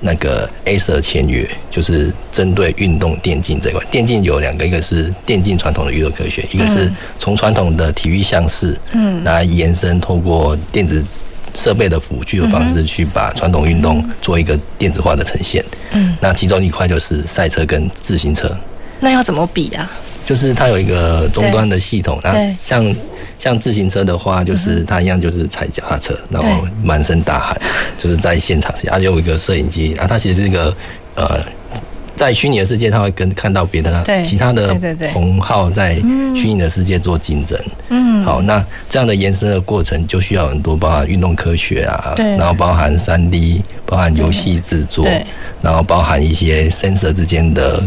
[0.00, 3.80] 那个 Acer 签约，就是针对运动电竞这块。
[3.88, 11.00] 电竞有两个，一个是电竞传统的娱乐科学，一个是从传统的体育项式，嗯，来延伸，透过电子
[11.54, 15.64] 设备的辅具的方式，去把传统运动做一个电子化的呈现。
[15.92, 18.52] 嗯，那其中一块就是赛车跟自行车。
[18.98, 19.88] 那要怎么比啊？
[20.26, 22.84] 就是它有一个终端的系统，那像。
[23.42, 26.48] 像自行车的话，就是他一样，就是踩脚踏车，然后
[26.80, 27.60] 满身大汗，
[27.98, 30.72] 就是在现场，他有一个摄影机，然后他其实是一个
[31.16, 31.40] 呃，
[32.14, 34.72] 在虚拟的世界，他会跟看到别的其他的
[35.12, 35.96] 同号在
[36.36, 37.58] 虚拟的世界做竞争。
[37.88, 45.04] 嗯，好，那这样的延伸的过程就需要很多，包含运动科学啊，然后包含三 D，包含游戏制作，
[45.60, 47.82] 然后包含一些 sensor 之间的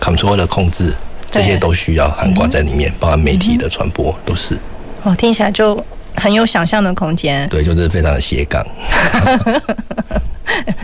[0.00, 0.94] control 的控制，
[1.32, 4.56] 这些都需要涵盖在里面，包含媒体的传播都是。
[5.02, 5.78] 哦，听起来就
[6.16, 7.48] 很有想象的空间。
[7.48, 8.64] 对，就是非常的斜杠。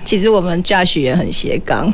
[0.04, 1.92] 其实我们 Josh 也很斜杠，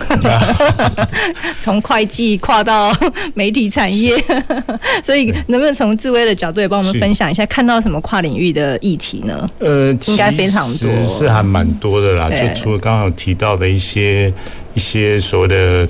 [1.63, 2.95] 从会计跨到
[3.33, 4.15] 媒体产业。
[5.03, 9.49] 所以，能不能从志威的角度也帮我们分享一下，看到什么跨领域的议题呢？
[9.59, 12.29] 呃，应该非常多，是还蛮多的啦。
[12.29, 14.33] 就除了刚刚有提到的一些
[14.75, 15.89] 一些所谓的。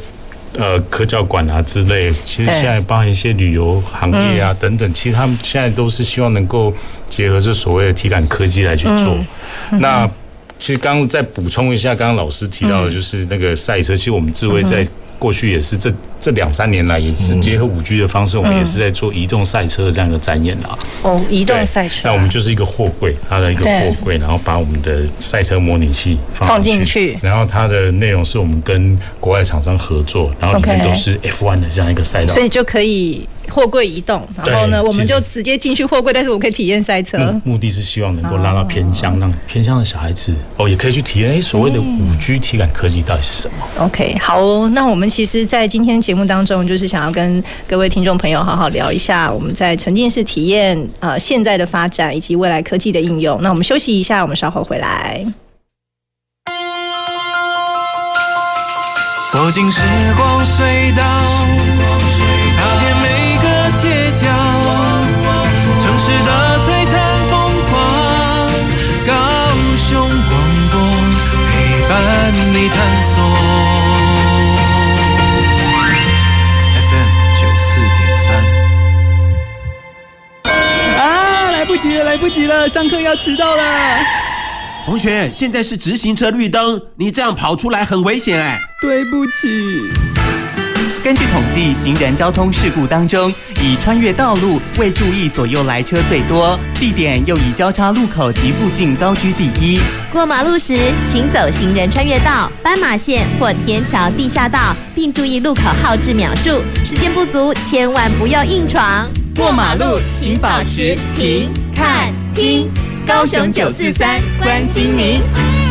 [0.59, 6.73] 呃，科教馆啊之类，其实现在包含一些旅游行业啊等等，其实他们现在都是希望能够
[7.09, 9.19] 结合这所谓的体感科技来去做。
[9.81, 10.09] 那
[10.59, 14.87] 其实刚刚再补充一下，刚刚老师提到的就是那个赛车，其实我们智慧在。
[15.23, 20.77] 过去也是这这两三年来，也是结合五 G 的方式，我们也是在做移动赛车这样一个展演啦。
[21.03, 22.09] 哦，移动赛车。
[22.09, 33.29] 那我们就是一个货柜，它的一个货柜，然后把我们的赛车模拟器放进去，然后它的内容是我们跟国外厂商合作，然后里面都是 F1 的这样一个赛道，所以就可以。
[33.53, 37.19] 货柜移动，然后呢，我们就直接进去货柜，但是我可以体验赛车。
[37.45, 41.33] 目的是希望能够拉到偏乡，让偏乡的小孩子哦，也可以去体验。
[41.33, 53.39] 哎，所谓的五 G 体感科技到底是什么？OK，好，那我们其实，在今天节目当中，就是想要跟各位听众朋友好好聊一下我们在沉浸式体验呃现在的发展以及未来科技的应用。
[53.43, 55.23] 那我们休息一下，我们稍后回来。
[59.31, 59.81] 走进时
[60.15, 61.03] 光隧道，
[72.53, 73.17] 你探索。
[76.77, 77.09] FM
[77.41, 78.27] 九四点三。
[80.99, 83.99] 啊，来不及了，来不及了，上课要迟到了。
[84.85, 88.59] 同学，现在是直行车绿灯，你这样跑出来很危险哎。
[88.83, 90.32] 对不起。
[91.03, 93.29] 根据统计，行人交通事故当中，
[93.61, 99.81] 以穿越道路未注意左右来车最多，地点又以交叉路口及附近高居第一。
[100.13, 106.63] 过马路时，请走行人穿越道、斑马线或天桥地下道，并注意路口号志秒数。
[106.87, 109.09] 时间不足，千万不要硬闯。
[109.35, 112.71] 过马路请保持停、看、听。
[113.05, 115.62] 高雄九四三关心您。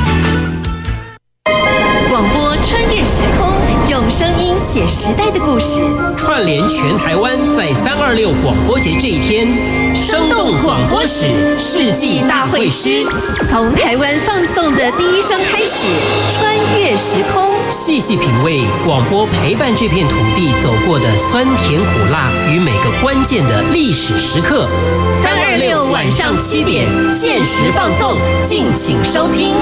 [4.21, 5.81] 声音写时代的故事，
[6.15, 9.47] 串联全台湾，在三二六广播节这一天，
[9.95, 13.03] 生动广播史世纪大会师，
[13.49, 15.87] 从台湾放送的第一声开始，
[16.37, 24.67] 穿越时空，细细品味广播陪伴这片土地走过的酸甜苦辣与每个关键的历史时刻。
[25.19, 29.55] 三二六晚上七点，限时放送，敬请收听。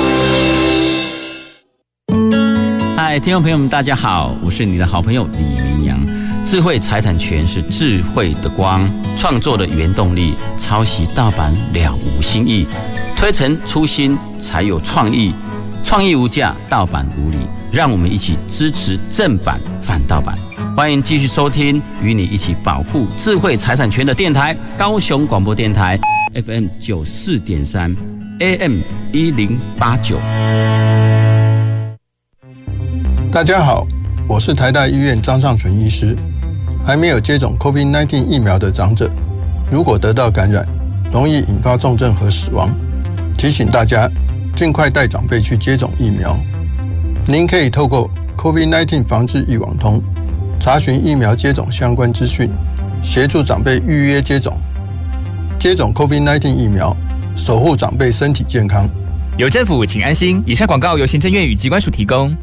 [3.02, 5.98] 嗨，听众朋友们，大家好，我是你的好朋友李明阳。
[6.46, 8.86] 智慧财产权是智慧的光，
[9.16, 10.34] 创作的原动力。
[10.58, 12.68] 抄袭盗版了无新意，
[13.16, 15.34] 推陈出新才有创意。
[15.82, 17.38] 创意无价，盗版无理。
[17.72, 20.38] 让我们一起支持正版，反盗版。
[20.76, 25.98] 欢迎继续收听，与你一起保护智慧财产权的电台——高雄广播电台
[26.46, 27.96] FM 九四点三
[28.42, 28.82] ，AM
[29.14, 30.20] 一零八九。
[33.32, 33.86] 大家好，
[34.28, 36.18] 我是台大医院张上淳医师。
[36.84, 39.08] 还没有接种 COVID-19 疫苗的长者，
[39.70, 40.68] 如果得到感染，
[41.12, 42.76] 容易引发重症和死亡。
[43.38, 44.10] 提醒大家，
[44.56, 46.40] 尽快带长辈去接种疫苗。
[47.28, 50.02] 您可以透过 COVID-19 防治一网通
[50.60, 52.50] 查询疫苗接种相关资讯，
[53.04, 54.58] 协助长辈预约接种。
[55.60, 56.98] 接种 COVID-19 疫苗，
[57.36, 58.90] 守护长辈身体健康。
[59.38, 60.42] 有政府，请安心。
[60.48, 62.36] 以上广告由行政院与机关署提供。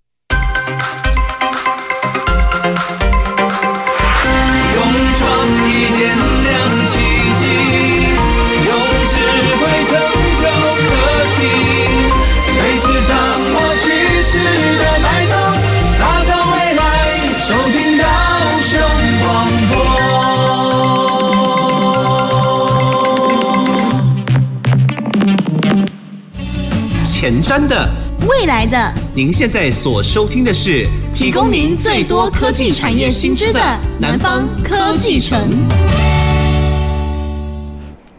[4.75, 4.79] 用
[5.19, 5.23] 创
[5.69, 6.01] 意点
[6.45, 6.47] 亮
[6.93, 6.95] 奇
[7.39, 7.43] 迹，
[8.67, 8.69] 用
[9.13, 9.15] 智
[9.59, 9.93] 慧成
[10.41, 10.43] 就
[10.87, 10.89] 科
[11.37, 11.39] 技。
[12.57, 13.11] 随时掌
[13.55, 13.85] 握趋
[14.23, 14.33] 势
[14.79, 15.35] 的脉动，
[16.01, 16.81] 打造未来，
[17.47, 18.03] 收听到
[18.63, 18.71] 雄
[19.23, 19.25] 广
[19.71, 19.73] 播。
[27.05, 27.73] 前瞻的，
[28.29, 28.77] 未来的。
[29.17, 33.59] 您现在所收听的是提供您最多科技产业新知的
[33.99, 35.49] 南方科技城。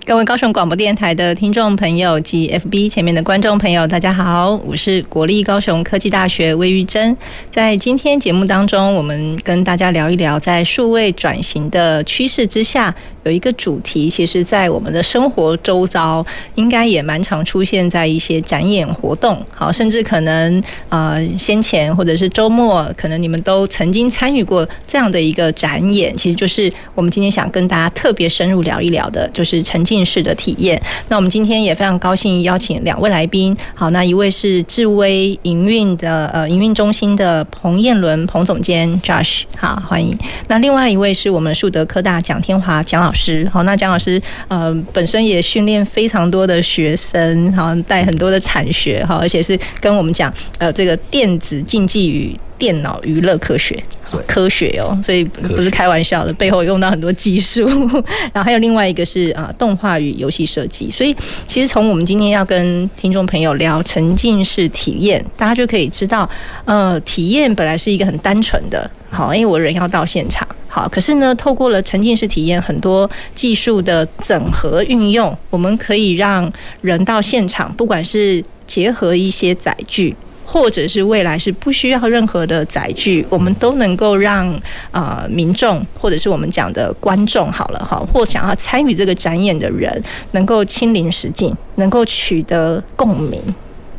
[0.07, 7.17] 各位高雄广播电台的听众朋友及 FB 前面的观众朋友，大家好，我是国立高雄科技大学魏玉珍。
[7.49, 30.81] 在今天节目当中，我们跟大家聊一聊，在数位转型的趋势之下，有一个主题，其实，在我们的生活周遭，应该也蛮常出现在一些展演活动，好，甚至可能呃先前或者是周末，可能你们都曾经参与过这样的一个展演，其实就是我们今天想跟大家特别深入聊一聊的，就是沉浸式的体验。
[31.09, 40.17] 那我们今天也非常高兴邀请两位来宾，好，那一位是智威营运的呃营运中心的彭彦伦彭总监 Josh，好，欢迎。
[40.47, 43.49] 那另外一位是我们树德科大蒋天华蒋老师。
[43.51, 53.81] 好，那蒋老师呃本身也训练非常多的学生，好带很多的产学，好，而且是跟我们讲呃这个电子竞技与电脑娱乐科学，
[54.25, 57.67] 科学哦，所以不是开玩笑的，背后用到很多技术。
[58.33, 61.15] 然后还有另外一个是啊动画与游戏设计，所以
[61.45, 66.29] 其实从我们今天要跟听众朋友聊沉浸式体验，大家就可以知道，
[66.65, 70.47] 呃，体验本来是一个很单纯的，好，因为我人要到现场。
[70.69, 80.15] 好，可是呢，透过了沉浸式体验，很多技术的整合运用，我们可以让人到现场，不管是结合一些载具，
[80.49, 84.47] 或者是未来是不需要任何的载具，我们都能够让
[84.91, 93.41] 啊、呃、民众，或者是我们讲的观众，好了哈，或想要参与这个展演的人，能够亲临实境，能够取得共鸣。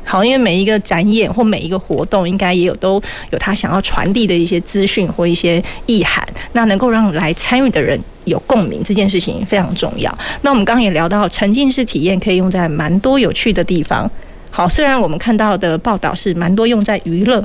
[0.04, 2.94] 好，因为每一个展演或每一个活动，应该也有都
[3.30, 10.10] 有他想要传递的一些资讯或一些意涵，那能够让来参与的人有共鸣，这件事情非常重要。
[10.40, 14.10] 那我们刚刚也聊到，沉浸式体验可以用在蛮多有趣的地方。
[14.50, 17.44] 好，虽然我们看到的报道是蛮多用在娱乐。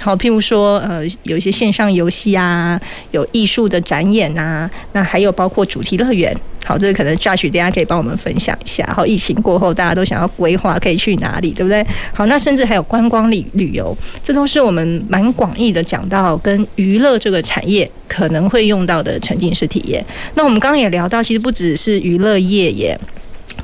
[0.00, 2.80] 好，譬如说，呃，有一些线上游戏啊，
[3.12, 6.36] 有艺术的展演啊，那还有包括主题乐园。
[6.64, 8.84] 好，这个可能 Josh 等下可以帮我们分享一下。
[8.96, 11.84] 好，疫情过后大家都想要规划可以去哪里，对不对？
[12.12, 20.04] 好，那甚至还有观光旅旅游，这都是我们蛮广义的讲到跟娱乐这个产业可能会用到的沉浸式体验。
[20.34, 22.98] 那我们刚刚也聊到，其实不只是娱乐业耶。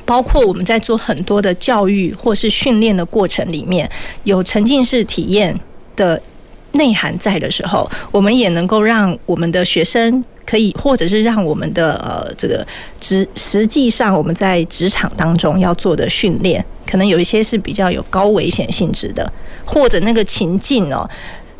[0.04, 3.90] 包括我们在做很多的教育或是训练的过程里面，
[4.24, 5.58] 有沉浸式体验
[5.96, 6.20] 的
[6.72, 12.66] 内涵在的时候，我们也能够让我们的学生可以，或者是让我们的呃这个
[12.98, 19.30] 职实际上我们在职场当中要做的训练，可能有一些是比较有高危险性质的，
[19.64, 21.08] 或者那个情境哦。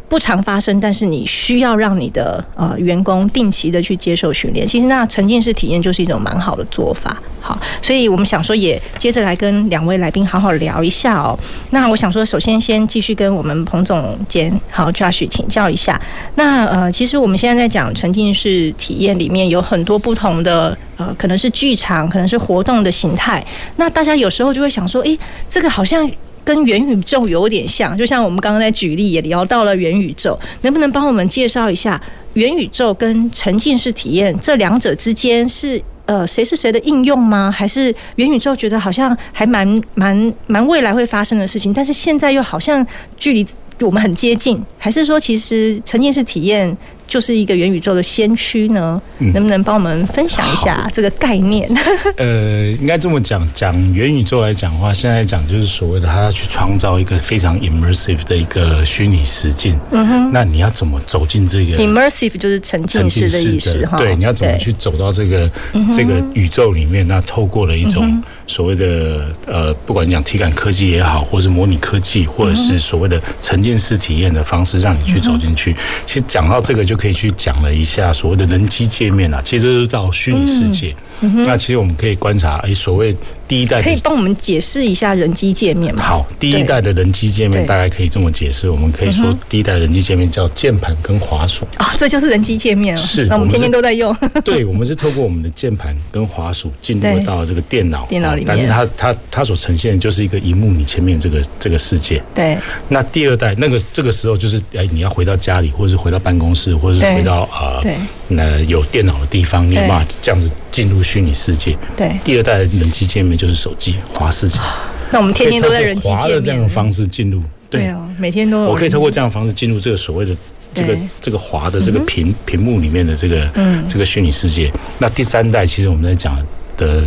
[0.09, 4.67] 不常发生，但是你需要让你的呃员工定期的去接受训练。
[4.67, 7.17] 其实那沉浸式体验就是一种蛮好的做法。
[7.41, 11.39] 好，所以我们想说也接着来跟两位来宾好好聊一下哦。
[11.71, 16.01] 那我想说，首先先继续跟我们彭总监好 Josh 请教一下。
[16.35, 23.45] 那呃，其实我们现在在讲沉浸式体验里面有很多不同的呃，可能是剧场，可能是活动的形态。
[23.77, 25.19] 那大家有时候就会想说，诶，
[25.49, 26.11] 这个好像。
[26.49, 32.01] 跟元宇宙有点像，就像我们刚刚在举例也聊到了元宇宙，能不能帮我们介绍一下
[32.33, 37.53] 元宇宙跟沉浸式体验这两者之间是呃谁是谁的应用吗？
[37.55, 42.87] 还是元宇宙觉得好像还蛮蛮蛮未来会发生的事情，但是现在又好像
[43.19, 43.47] 距离
[43.81, 44.59] 我们很接近？
[44.79, 46.75] 还是说其实沉浸式体验？
[47.09, 49.01] 就是一个元宇宙的先驱呢，
[49.33, 51.67] 能不能帮我们分享一下这个概念？
[52.19, 59.81] 呃，应该这么讲，讲元宇宙来讲的话，现在讲就是所谓的他要去创造一个非常 immersive 的一个虚拟实境。
[59.91, 63.97] 嗯哼，那你要怎么走进这个 immersive 就是沉浸式的意思哈？
[63.97, 65.51] 对，你要怎么去走到这个
[65.97, 67.09] 这个宇宙里面？
[67.09, 75.75] 那透过了一种所谓的呃，不管你讲体感科技也好，或是模拟科技，或者是所谓的沉浸式体验的方式，让你去走进去。
[76.05, 76.98] 其实讲到这个就。
[76.99, 80.95] 可以去讲了一下所谓的人机界面啊，其实就是到虚拟世界。
[81.21, 83.15] 那其实我们可以观察，哎，所谓
[83.47, 86.03] 第一代可以帮我们解释一下人机界面吗？
[86.03, 91.65] 好，第一代的人机界面大概可以这么解释，我们可以说第一代人机界面叫键盘跟滑鼠。
[91.79, 93.01] 哦，这就是人机界面了。
[93.01, 94.15] 是，那我们天天都在用。
[94.45, 102.23] 对，我们是透过我们的键盘跟滑鼠进入到这个电脑，电脑里面，但是它它它所呈现的就是一个荧幕，你前面这个这个世界。
[102.35, 102.57] 对。
[102.89, 107.97] 那第二代那个这个时候就是哎，你要回到家里，或者是回到办公室，或者是回到啊，对，
[108.29, 111.77] 那有电脑的地方，你有办法这样子进入虚拟世界。
[111.97, 114.59] 对，第二代的人机界面就是手机滑世界。
[115.11, 116.43] 那我们天天都在人机界面。
[116.43, 118.59] 这样的方式进入，对啊，每天都。
[118.65, 120.37] 我可以透过这样的方式进入这个所谓的
[120.75, 124.71] 这个这个滑的这个屏屏幕里面的这个嗯这个虚拟世界。
[124.99, 126.39] 那第三代其实我们在讲
[126.77, 127.05] 的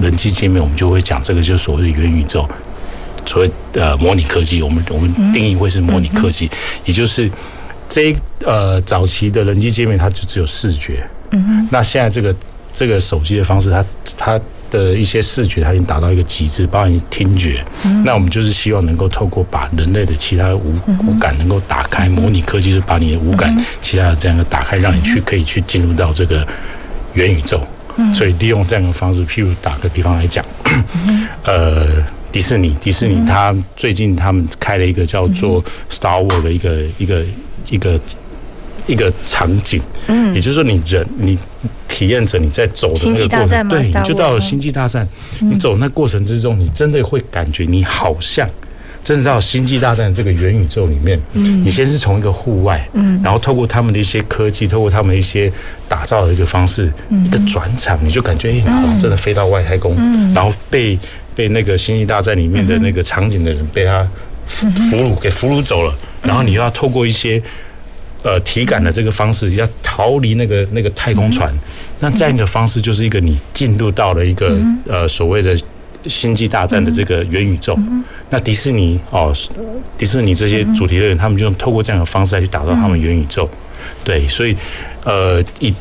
[0.00, 2.44] 人机界面，我们就会讲这个就是所谓的元宇宙，
[3.24, 4.60] 所谓呃模拟科技。
[4.60, 6.50] 我们我们定义会是模拟科技，
[6.84, 7.30] 也就是
[7.88, 8.12] 这
[8.44, 11.08] 呃早期的人机界面它就只有视觉。
[11.30, 11.68] 嗯哼。
[11.70, 12.34] 那现在这个。
[12.78, 13.84] 这个手机的方式，它
[14.16, 17.64] 它的一些视觉，它已经达到一个极致，包含听觉。
[17.84, 20.76] 嗯、那我们就是希望能够透过把人类的其他的五
[21.08, 26.46] 五感能够打开，模拟科技就是把你的五感其他的这样的打开，让你去可以去进入到这个
[27.14, 27.60] 元宇宙。
[28.14, 30.44] 所以利用这样的方式，譬如打个比方来讲，
[31.42, 31.84] 呃，
[32.30, 35.60] 迪士尼，迪士尼它最近他们开了一个叫做
[35.90, 37.24] Star Wars 的一个一个
[37.70, 38.00] 一个
[38.86, 41.36] 一个场景，嗯，也就是说你人你。
[41.98, 45.04] 体验着你在走的那个过程，对，你就到了星际大战。
[45.40, 48.48] 你走那过程之中，你真的会感觉你好像
[49.02, 51.20] 真的到星际大战这个元宇宙里面。
[51.32, 55.50] 嗯你先是从一个户外，嗯然后透过他们的一些科技，透过他们一些
[55.88, 56.92] 打造的一个方式，
[57.26, 59.92] 一个转场，你就感觉哎，好像真的飞到外太空，
[60.32, 60.96] 然后被
[61.34, 64.08] 被那个星际大战里面的那个场景的人被他
[64.46, 65.92] 俘虏给俘虏走了，
[66.22, 67.42] 然后你又要透过一些。
[68.28, 71.50] 呃，体感的这个方式要逃离那个那个太空船，
[71.98, 74.54] 那这样一个方式就是一个你进入到了一个
[74.86, 75.56] 呃所谓的
[76.04, 77.78] 星际大战的这个元宇宙。
[78.28, 79.32] 那迪士尼哦，
[79.96, 83.48] 迪士尼这些主题乐园，他们就用透过这样的方式来去打造他们元宇宙。
[84.04, 84.54] 对，所以
[85.04, 85.72] 呃，以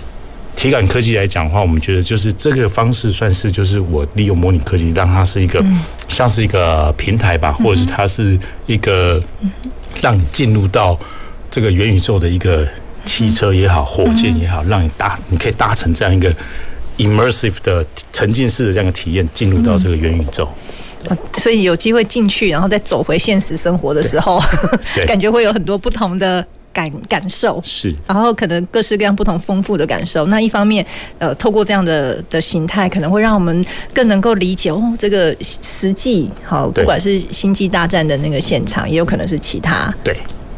[0.56, 5.62] 体感科技来讲的话，我们觉得就是这个方式算是就是我利用模拟科技，让它是一个
[6.08, 9.22] 像是一个平台吧，或者是它是一个
[10.02, 10.98] 让你进入到。
[11.50, 12.68] 这个元宇宙的一个
[13.06, 16.34] 汽车也好，火箭也好，让你搭，你可以搭乘这样一个
[16.98, 20.48] immersive 的沉浸式的这样的体验，进入到这个元宇宙。
[21.38, 24.42] 所以有机会进去，然后再走回现实生活的时候，
[25.08, 27.62] 感觉会有很多不同的感感受。
[27.64, 30.26] 是，然后可能各式各样不同丰富的感受。
[30.26, 30.86] 那一方面，
[31.18, 39.94] 呃，透过这样的的形态，可能会让我们更能够理解哦，这个实际好，不管是星际大战的那个现场，也有可能是其他。
[40.04, 40.18] 对。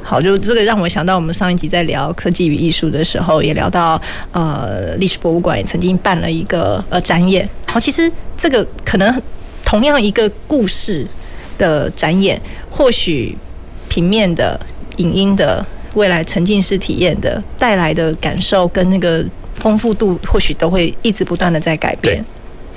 [0.10, 4.02] 好，就这个让我想到，我们上一集在聊科技与艺术的时候，也聊到
[4.32, 7.48] 呃，历史博物馆也曾经办了一个呃展演。
[7.68, 9.22] 好，其实这个可能
[9.64, 11.06] 同样一个故事
[11.60, 12.42] 的展演，
[12.72, 13.38] 或许
[13.88, 14.60] 平面的、
[14.98, 22.26] 影音的、未来沉浸式体验的带来的感受跟那个丰富度，或许都会一直不断的在改变。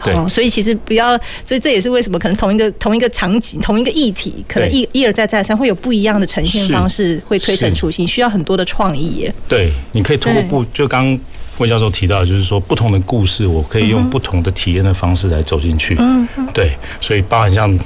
[0.07, 9.34] 哦，所以其实不要，所以这也是为什么可能同一个同一个场景、同一个议题，可能一一而再再三会有不一样的呈现方式，会推陈出新，需要很多的创意耶。
[9.48, 11.18] 对，你可以通过不就刚
[11.59, 15.94] 魏教授提到，就是说不同的故事，我可以用不同的体验的方式来走进去。
[15.98, 17.78] 嗯，对，所以包含像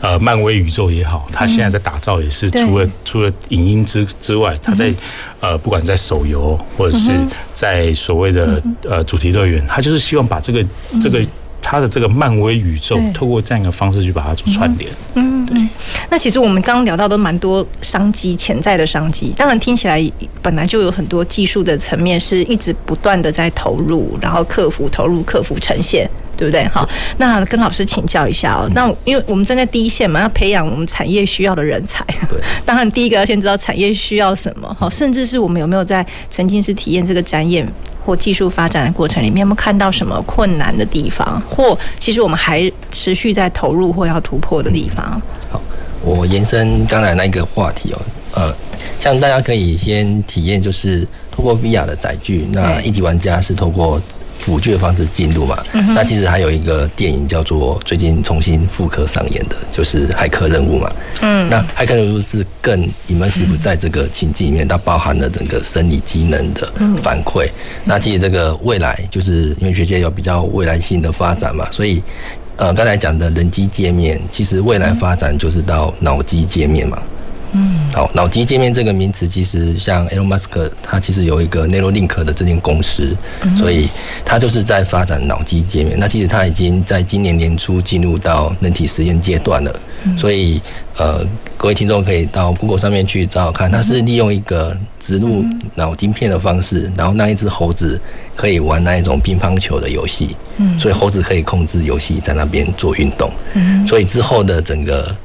[0.00, 4.96] 呃漫威宇宙也好，它现在在打造也是除了、嗯、除了影音之之外，它在、嗯、
[5.40, 7.10] 呃不管在手游或者是
[7.54, 10.62] 在所谓的呃主题乐园，它就是希望把这个
[11.00, 11.24] 这个。
[11.68, 14.88] 他的这个漫威宇宙，透过这样一个方式去把它做串联。
[15.14, 15.60] 嗯，对。
[16.08, 19.34] 那其实我们刚刚聊到都蛮多商机，潜在的商机。
[19.36, 20.00] 当然听起来
[20.40, 26.64] 本来就有很多技术的层面是一直不断的在投入，然后克服投入，克服呈现，对不对？
[26.68, 26.88] 好，
[27.18, 28.70] 那跟老师请教一下哦。
[28.72, 32.04] 那因为我们站在第一线嘛，要培养我们产业需要的人才。
[32.30, 32.40] 对。
[32.64, 37.66] 当然，第一个要先知道产业需要什么，好，甚至是我们有没有在沉浸式体验这个展演。
[38.06, 41.42] 或技术发展的过程里面，有没有看到什么困难的地方？
[41.50, 45.20] 或其实我们还持续在投入或要突破的地方？
[45.50, 45.60] 好，
[46.04, 48.00] 我延伸刚才那个话题哦，
[48.34, 48.54] 呃，
[49.00, 54.00] 像大家可以先体验，就是透过 VR 的载具，那一级玩家是透过。
[54.38, 55.58] 辅具的方式进入嘛，
[55.94, 60.90] 那其实还有一个电影叫做最近重新复刻上演的，就是《骇客任务》嘛。
[61.22, 66.70] 嗯，那《骇客任务》是更 immersive 在这个情境里面，它包含了整个生理机能的
[67.02, 67.48] 反馈。
[67.84, 72.02] 那其实这个未来，就是因为学界有比较未来性的发展嘛，所以
[72.56, 77.02] 呃，刚才讲的人机界面，其实未来发展就是到脑机界面嘛。
[77.52, 83.16] 嗯，好，脑机界面这个名词，其实像 Elon Musk，他其实有一个 Neuralink 的这间公司，
[83.56, 83.88] 所以
[84.24, 85.96] 他就是在发展脑机界面。
[85.98, 89.74] 那其实他已经在今年年初进入到人体实验阶段了。
[90.16, 90.60] 所以，
[90.96, 91.26] 呃，
[91.56, 95.44] 各位听众可以到 Google 上面去找找看，他是利用一个植入
[95.74, 98.00] 脑晶片的方式，然后那一只猴子
[98.36, 100.36] 可以玩那一种乒乓球的游戏。
[100.58, 103.30] 嗯，所以猴子可以控制游戏在那边做运动。
[103.54, 105.16] 嗯，所以之后的整个。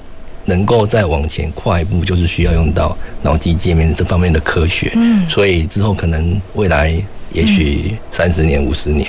[0.45, 4.91] 能够再往前跨一步，就是需要用到脑机界面这方面的科学。
[4.95, 6.93] 嗯，所以之后可能未来
[7.33, 9.07] 也许三十年、五十年，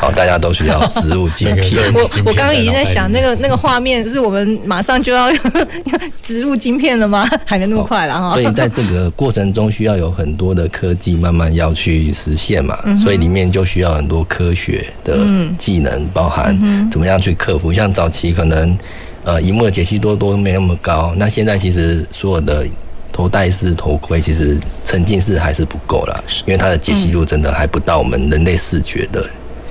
[0.00, 1.90] 好，大家都需要植入晶片。
[1.92, 5.28] 我我刚刚已经在想，那个那个画面，是我们马上就要
[6.22, 7.28] 植入晶片了吗？
[7.44, 8.30] 还没那么快了哈。
[8.34, 12.78] 所以在这个过程中，需要有很多的科技慢慢要去实现嘛。
[12.96, 15.18] 所以里面就需要很多科学的
[15.58, 16.56] 技能，包含
[16.92, 17.72] 怎么样去克服。
[17.72, 18.78] 像早期可能。
[19.24, 21.14] 呃，荧幕的解析度都没那么高。
[21.16, 22.66] 那现在其实所有的
[23.12, 29.24] 头戴式头盔，其实沉浸式还是不够啦，因为它的解析度真的还不到我们人类视觉的。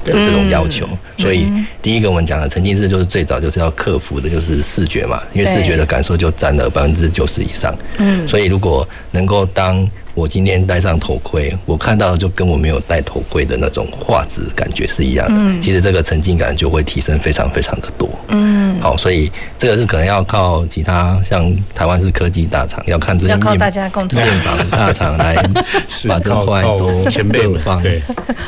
[0.05, 0.85] 的这种要求，
[1.17, 1.49] 所以
[1.81, 7.73] 第一个我们讲的沉浸式就是最早就是要克服的，就是视觉嘛，因为视觉的感受就占了百分之九十以上。
[7.99, 15.35] 嗯，所以如果能够当我今天戴上头盔，我看到的就跟我没有戴头盔的那种画质感觉是一样的。
[15.39, 18.07] 嗯，其实这个沉浸感就会提升非常非常的多。
[18.27, 25.35] 嗯，好，所以这个是可能要靠其他像台湾是科技大厂，要看这些面板大厂来
[26.07, 27.83] 把这块都各方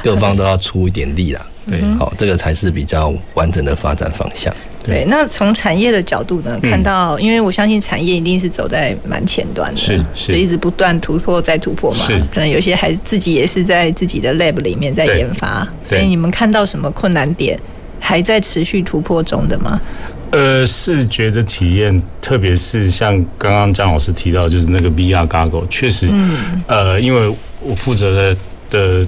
[0.04, 1.46] 各方都要出一点力啦。
[1.70, 4.54] 对，好，这个才是比较完整的发展方向。
[4.84, 12.06] 对，那从产业的角度呢，看到，因为我相信产业一定是走在蛮前端的，是，是，所以一直不断突破再突破嘛。
[12.06, 17.60] 是，可能有些还自己也是在自己的 lab 里面在研发，所以你们看到什么困难点，
[18.00, 19.82] 还在持续突破中的吗？
[20.30, 28.38] 呃，视觉的体验，特别是像刚刚张老师提到，就是那个 VR goggle，确实，嗯，呃，因为我负责的
[28.70, 29.08] 的。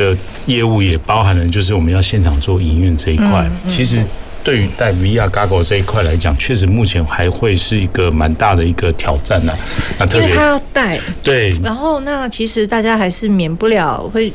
[0.00, 3.46] 的业务也包含了，就是我们要现场做营运这一块。
[3.68, 4.02] 其实
[4.42, 9.52] 对于带 VR Goggle 这一块来讲，确实目前还会是一个蛮大的一个挑战呢。
[9.98, 14.32] 那特别他要带，对，然后那其实大家还是免不了会。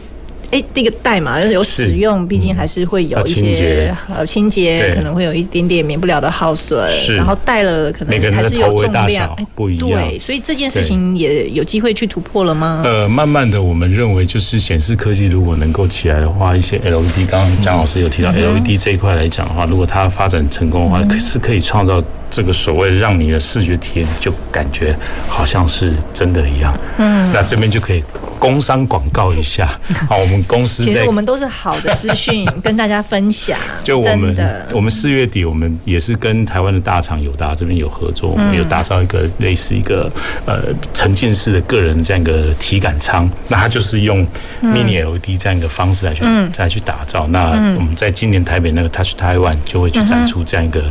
[0.51, 6.89] 哎，那个戴嘛，有使用，毕竟还是会有一些呃清洁，可能会有一点点免不了的耗损。
[7.15, 9.89] 然后戴了可能还是有重量不一样。
[9.89, 12.81] 对，所以这件事情也有机会去突破了吗？
[12.85, 24.95] 呃，慢慢的，我们认为就是显示科技如果能够起来的话，一些 LED，刚刚江老师有提到 LED 这一块来讲的话，如果它发展成功的话，可是可以创造这个所谓让你的视觉体验就感觉
[25.27, 26.77] 好像是真的一样。
[26.97, 28.03] 嗯，那这边就可以。
[28.39, 29.79] 工商广告一下，
[30.09, 33.57] 好，我们公司其实我们都是好的资讯跟大家分享。
[33.83, 40.11] 就我们我们四月底，我们也是跟台湾的大厂友达这边有合作，我们有打造一个类似一个
[40.45, 40.63] 呃
[40.93, 44.25] 沉浸式的个人这样一个体感舱，那它就是用
[44.61, 46.23] mini LED 这样一个方式来去
[46.53, 47.27] 再去打造。
[47.27, 50.83] 那我们在今年台北那个 Touch Taiwan 就会去展出这样一个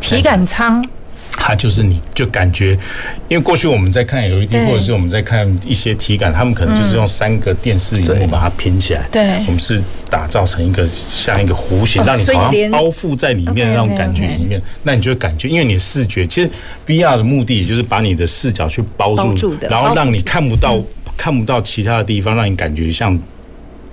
[0.00, 0.84] 体感舱。
[1.32, 2.72] 它就是你就感觉，
[3.28, 9.02] 因为过去我们在看 LED 或者是我们在看一些体感，他们可能就是用三个电视萤幕把它拼起来。
[9.10, 14.60] 对，我们是打造成一个像一个弧形，让你好像包覆在里面的那种感觉里面。
[14.82, 16.50] 那你就会感觉，因为你的视觉其实
[16.86, 20.78] VR 的目的也就是把你的视角去包住，然后让你看不到
[21.16, 23.18] 看不到其他的地方，让你感觉像。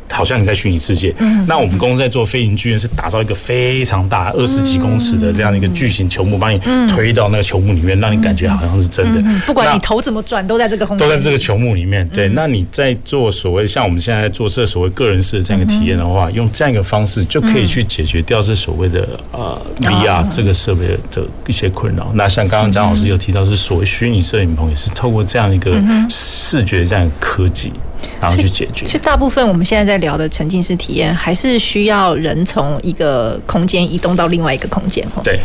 [0.09, 1.13] 好像你在虚拟世界。
[1.19, 9.21] 嗯，那我们公司在做飞行剧院是打造一个非常大二十几公尺的这样一个巨型球幕，把你推到那个球幕里面，让你感觉好像是真的。
[9.45, 12.07] 不管你头怎么转，都在这个空间，都在这个球幕里面。
[12.09, 22.11] 对，那你在做所谓像我们现在在做这所谓个人式的这样一个体验的话，用这样一个方式就可以去解决掉这所谓的呃 VR 这个设备的一些困扰。
[22.13, 27.71] 那像刚刚张老师有提到，是所谓虚拟摄影棚，也是透过这样一个视觉这样的科技。
[28.19, 28.85] 然后去解决。
[28.85, 35.39] 其实大部分我们现在在聊的沉浸式体验，还是需要人从一个空间移动到另外一个空间，对，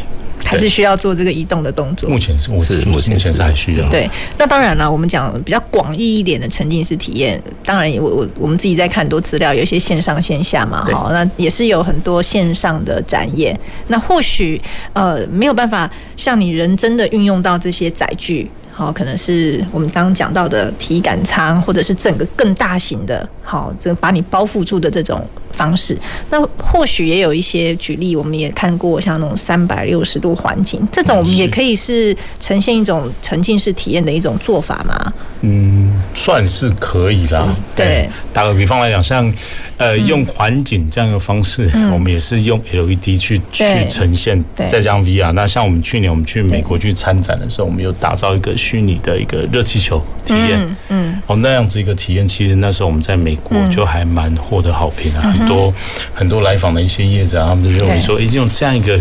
[0.44, 2.09] 还是需要做这个移动的动作。
[2.09, 3.88] 目前是，我是目前是还需要。
[3.88, 13.59] 对，那当然了，我们讲比较广义一点的沉浸式体验，当然我我我们自己在看很多资料，有一些线上线下嘛，哈，那也是有很多线上的展演。
[13.88, 14.61] 那或许
[14.92, 18.50] 呃没有办法像你人真的运用到这些载具。
[18.74, 25.96] 好，可能是我们刚刚讲到的体感舱，或者是整个更大型的，好，这把你包覆住的这种方式。
[26.30, 35.12] 那或许也有一些举例，我们也看过，像那种三百六十度环境，这种我们也可以是呈现一种沉浸式体验的一种做法吗？
[35.42, 37.44] 嗯，算是可以啦。
[37.48, 39.32] 嗯、对，打个比方来讲，像
[39.76, 45.32] 呃，用环景这样的方式，嗯、我们也是用 LED 去去呈现，再加上 VR。
[45.32, 50.61] 那像我们去年我们去美国去参展的时候，我们有打造一个虚拟的一个热气球体验。
[50.61, 51.22] 嗯，嗯。
[51.26, 55.74] 哦，那样子一个体验，其实那时候我们在美国就还蛮获得好评啊，嗯、很多
[56.14, 59.00] 很多来访的一些业者，他们就认为说，已经用这样一个。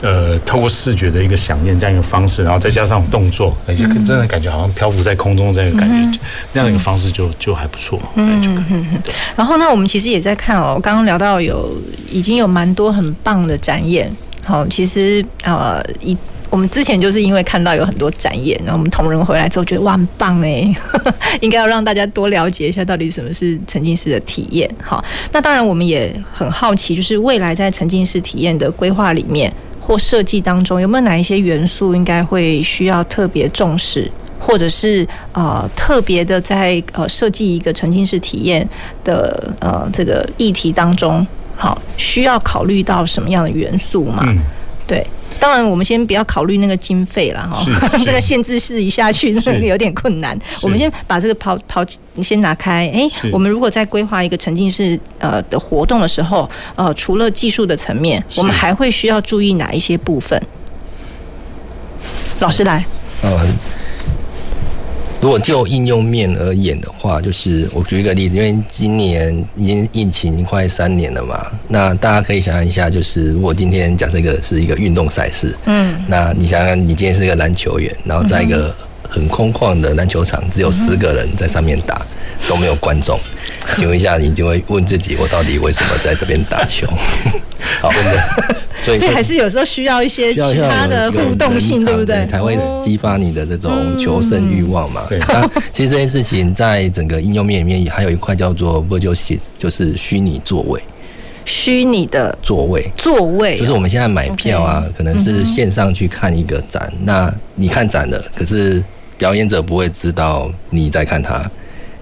[0.00, 6.18] 呃，透过视觉的一个想念这样一个方式，然后再加上动作，而且真的感觉好像漂浮在空中这样一个感觉，嗯、
[6.52, 8.40] 那样一个方式就就还不错，嗯、
[9.34, 11.74] 然后呢，我们其实也在看哦，刚刚聊到有
[12.10, 14.08] 已经有蛮多很棒的展演，
[14.44, 16.16] 好，其实呃一
[16.50, 20.72] 我们之前就是因为看到有很多展演，然后我们同仁回来之后觉得哇很棒哎，
[21.42, 24.70] 应该要让大家多了解一下到底什么是沉浸式的体验。
[24.82, 29.52] 好，那当然我们也很好奇，就是未来在沉浸式体验的规划里面。
[29.88, 38.68] 或设计当中有没有哪一些元素应该会需要特别重视，或者是呃特别的在呃设计一个沉浸式体验
[39.02, 41.26] 的呃这个议题当中，
[41.56, 44.22] 好需要考虑到什么样的元素嘛？
[44.26, 44.38] 嗯，
[44.86, 45.06] 对。
[45.40, 47.64] 当然，我们先不要考虑那个经费了哈，
[48.04, 50.38] 这个限制试一下去，那个有点困难。
[50.62, 51.84] 我们先把这个抛抛
[52.20, 52.90] 先拿开。
[52.92, 60.40] 哎，我们如果在规划一个沉浸式呃的活动的时候，呃，除了技术的层面，我们还会需要注意哪一些部分？
[62.40, 62.84] 老师来。
[63.22, 63.30] 嗯。
[65.20, 78.72] 如果就应用面而言的话，就是我举一个例子，因为今年已经疫情已经快三年了嘛，那大家可以想象一下，就是如果今天假设一个是一个运动赛事，嗯，那你想想，你今天是一个篮球员，然后在一个
[79.08, 82.06] 很空旷的篮球场，只有十个人在上面打，
[82.46, 83.18] 都没有观众，
[83.74, 86.86] 请问一下，你就会问自己，我到底为什么在这边打球？
[87.80, 88.56] 好，真的。
[88.84, 92.24] 所以还是有时候需要一些其他的互动性，对不对？
[92.26, 95.04] 才会激发你的这种求胜欲望嘛。
[95.08, 95.18] 对。
[95.18, 100.80] 那其实这件事情在整个应用面里面，还有一块叫做 virtual seats，就是虚拟座位。
[101.44, 106.90] 虚拟的座位，座位就是我们现在买票啊，可能是线上去看一个展。
[107.02, 108.82] 那你看展了，可是
[109.16, 111.50] 表演者不会知道你在看他。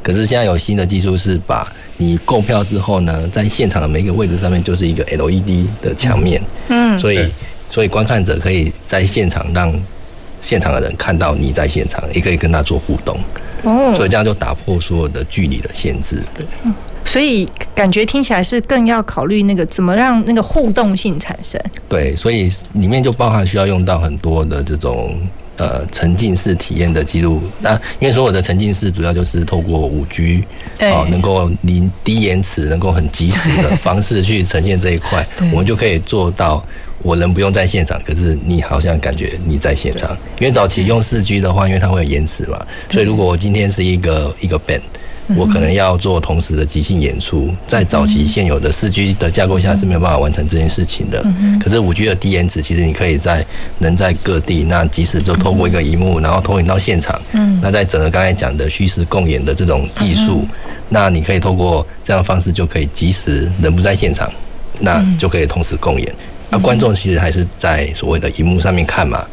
[0.07, 1.67] 可是现在有新的技术是把。
[1.99, 6.39] 你购票之后呢，在现场的每一个位置上面就是一个 LED 的墙面，
[6.69, 7.27] 嗯，所以
[7.71, 9.73] 所以观看者可以在现场让
[10.43, 13.19] 现场的人看到你在现场，也可以跟他做互动，
[13.63, 16.47] 哦，所以这样就打破所有的距离的限制，对，
[17.07, 25.19] 所以感觉听起来是更要考虑那个怎么让那个互动性产生，对，所以里面就包含需要用到很多的这种。
[25.57, 30.45] 呃，沉浸式体验的记录，那因为所有的沉浸式主要就是透过五 G，
[30.81, 36.63] 哦，能够零低延迟，能够很及时的方式去呈现这一块， 我们就可以做到，
[36.99, 40.17] 我人不用在现场，可是你好像感觉你在现场。
[40.39, 44.83] 因为早期用四 G 的话，因为它会有延迟嘛，所以如果我今天是一个一个 band。
[45.35, 51.25] 我可能要做同时的即兴演出，在早期现有的四 G 的架构下是没有办法完成这件事情的。
[51.61, 53.45] 可是五 G 的低延迟，其实你可以在
[53.79, 57.21] 能在各地，那即使就透过一个荧幕，然后投影到现场。
[57.61, 60.47] 那在整个刚才讲的虚实共演的这种技术，
[60.91, 64.31] 那你可以透过这样的方式就可以即时人不在现场，
[64.79, 66.15] 那就可以同时共演。
[66.49, 69.27] 那观众其实还是在所谓的荧幕上面看嘛，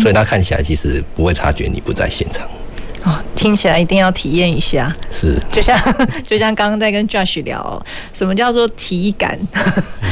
[0.00, 2.46] 所以他看起来其实不会察觉你不在现场。
[3.34, 4.92] 听起来一定要体验一下。
[5.10, 5.78] 是，就像
[6.26, 7.82] 就像刚刚在跟 Josh 聊，
[8.12, 9.38] 什么叫做体感？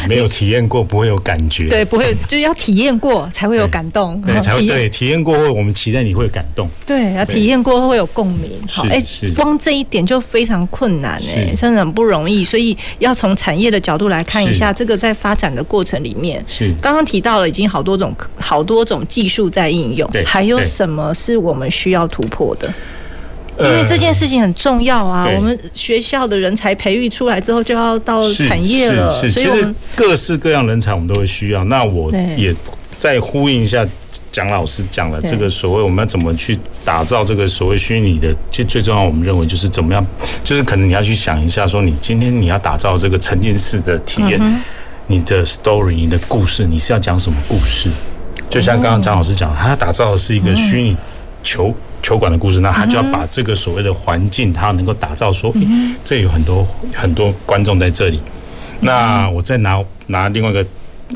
[0.09, 1.69] 没有体验过不会有感觉。
[1.71, 4.21] 对，不会，就是要体验过才会有感动。
[4.23, 6.69] 对，才会对体验过后，我们期待你会有感动。
[6.87, 8.51] 对，要体验过后会有共鸣。
[8.69, 8.99] 好，哎，
[9.37, 12.43] 光这一点就非常困难哎，真的很不容易。
[12.43, 22.73] 所以要从产业的角度来看一下，这个在发展的过程里面，是刚刚提到了已经好多种好多种技术在应用，对，还有什么是我们需要突破的？
[23.61, 29.13] 因为这件事情很重要啊，我们学校的人才培育出来之后，就要到产业了。
[29.21, 31.65] 是，其实各式各样人才我们都会需要。
[31.65, 32.55] 那我也
[32.91, 33.85] 再呼应一下
[34.31, 40.07] 蒋老师讲了这个所谓我们要怎么去打造这个所谓虚拟的，其实最重要，我们认为就是怎么样，
[40.45, 44.41] 就是可能你要去想一下，说你今天你要打造这个沉浸式的体验，
[45.09, 47.91] 你的 story，你的故事，你是要讲什么故事？
[48.49, 50.97] 就像刚刚蒋老师讲，他打造的是一个虚拟
[51.43, 51.75] 球。
[52.03, 55.61] 球馆的故事，那他就要把这个所谓的环境，他能够打造说，诶，
[56.05, 58.21] 这有很多很多观众在这里。
[58.81, 60.65] 那我再拿拿另外一个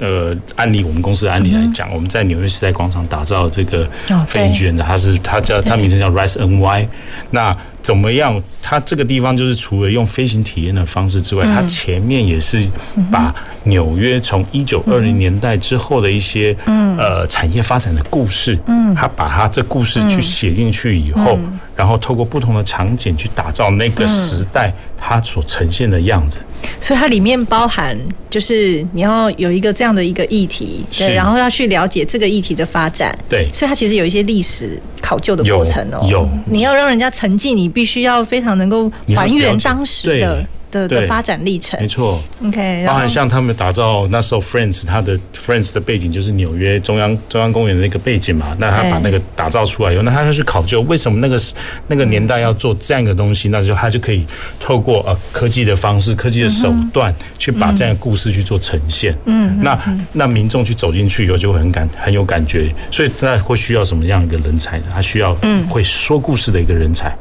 [0.00, 3.88] 呃案例，我们公司的案例来讲，我们在纽约时代广场打造这个
[4.26, 6.86] 飞行剧院的，它是它叫它名称叫 Rise NY。
[7.30, 8.40] 那怎么样？
[8.62, 12.66] 它这个地方就是除了用飞行体验的方式之外，它前面也是
[13.10, 13.34] 把
[13.64, 16.56] 纽约从一九二零年代之后的一些
[16.96, 18.94] 呃产业发展的故事，嗯。
[18.94, 21.38] 它把它这故事去写进去以后，
[21.74, 26.38] 然后透过不同的场景去打造那个时代它所呈现的样子。
[26.80, 27.98] 所以它里面包含
[28.30, 37.72] 就是你要有一个这样的一个议题，对，然后要去了解这个议题的发展，对，所以它其实有一些历史考究的过程哦，有，你要让人家沉浸你。
[37.72, 42.20] 必须要非常能够还原当时的的的发展历程，没错。
[42.44, 48.56] OK，包含像他们打造那时候 Friends，他的 Friends 的背景就是纽约中央中央公园的那个背景嘛。
[48.58, 51.40] 那他把那个打造出来以后，那他就去考究为什么那个
[51.86, 54.26] 那个年代要做这样一个东西，那就他就可以
[54.58, 59.16] 透过呃科技的方式、科技的手段去把这样的故事去做呈现。
[59.26, 59.78] 嗯，那
[60.12, 64.84] 那民众去走进去以后就会很感很有感觉，所以那会需要什么样一个人才呢？
[64.92, 65.34] 他需要
[65.68, 67.14] 会说故事的一个人才。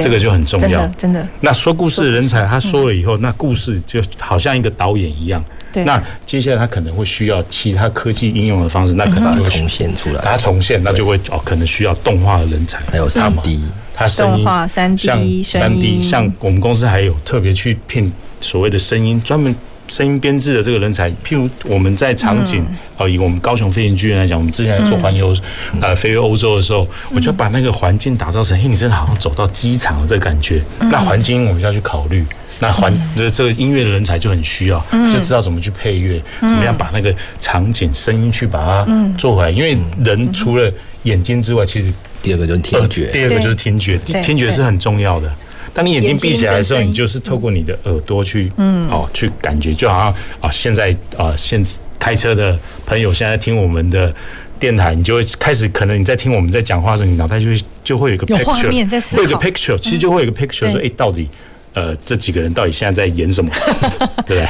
[0.00, 1.26] 这个就很重要，真的。
[1.40, 5.44] 那说故事的人才，他说了以后，那故事就好像一个导演一样。
[5.72, 5.84] 对。
[5.84, 10.20] 那接下来他可能会需要其他科技应用的方式，那可能会重现出来。
[10.22, 13.60] 他重现，那就会哦，可能需要动画的人才，还有三 D，
[13.94, 19.54] 他声音，三 D，像三 D，像我们公司还有特别去聘所谓的声音专门。
[19.92, 22.64] 声音编制的这个人才，譬如我们在场景，
[22.96, 25.36] 哦，以我们高雄飞行剧院来讲，我们之前在做环游，
[25.82, 30.62] 呃，飞越欧洲的时候，我就把那个环境打造成，嘿，你真的好像走到机场的这个感觉。
[30.90, 32.24] 那环境我们就要去考虑，
[32.58, 34.82] 那环这这个音乐的人才就很需要，
[35.12, 39.50] 就知道怎么去配乐，怎么样把那个场景声音去把它做回来。
[39.50, 40.72] 因为人除了
[41.02, 45.30] 眼睛之外，其实第二个就是听觉，第二个就是听觉，听觉是很重要的。
[45.74, 51.62] 当你眼睛闭起来的时候，你就是透过你的耳朵去，嗯，哦，去感觉，就好像啊，现在啊，现
[51.98, 54.14] 开车的朋友现在听我们的
[54.58, 61.28] 电台，你就会开始，可能你在听我们在讲话的时候，你脑袋就会就会有一个 picture，会有一个 picture，其实就会有一个 picture，说，哎，到底。
[61.74, 63.50] 呃，这几个人到底现在在演什么？
[64.26, 64.48] 对不对？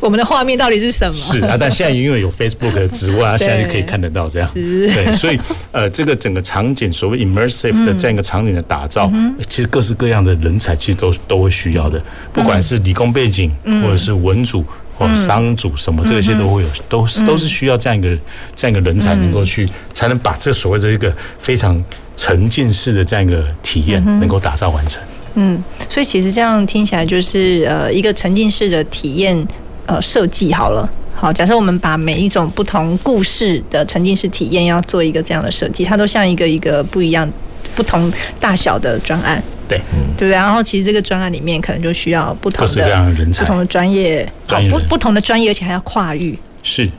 [0.00, 1.14] 我们的画面到底是什么？
[1.14, 4.50] 是啊，但现在因为有 Facebook 的直播啊，现在就可以看得到这样。
[4.54, 5.38] 对，所以
[5.72, 9.10] 呃，这个整个场景所谓 immersive 的这样一个场景的打造，
[9.48, 12.02] 其实各式各样的人才其实都都会需要的，
[12.32, 13.50] 不管是理工背景，
[13.82, 14.64] 或者是文组
[14.96, 18.16] 或商组什么，这些都会有，都是都是需要这样一个
[18.54, 21.82] 这样一个人才能够去，才能把这所谓的一个非常
[22.16, 25.02] 沉浸式的这样一个体验能够打造完成。
[25.34, 29.46] 嗯，所以其实这样听起来就是呃一个沉浸式的体验
[29.86, 30.88] 呃设计好了。
[31.16, 37.28] 好，假设我们把每一种不同故事的沉浸式体验要做一个这样的设计，它都像一个一个不一样、
[37.74, 39.42] 不同大小的专案。
[39.66, 40.32] 对，嗯，对不对？
[40.32, 44.30] 然后其实这个专案里面可能就需要不同的、各式各样的人才、不同的专业、
[44.68, 46.38] 不不同的专业，而且还要跨域。
[46.62, 46.90] 是，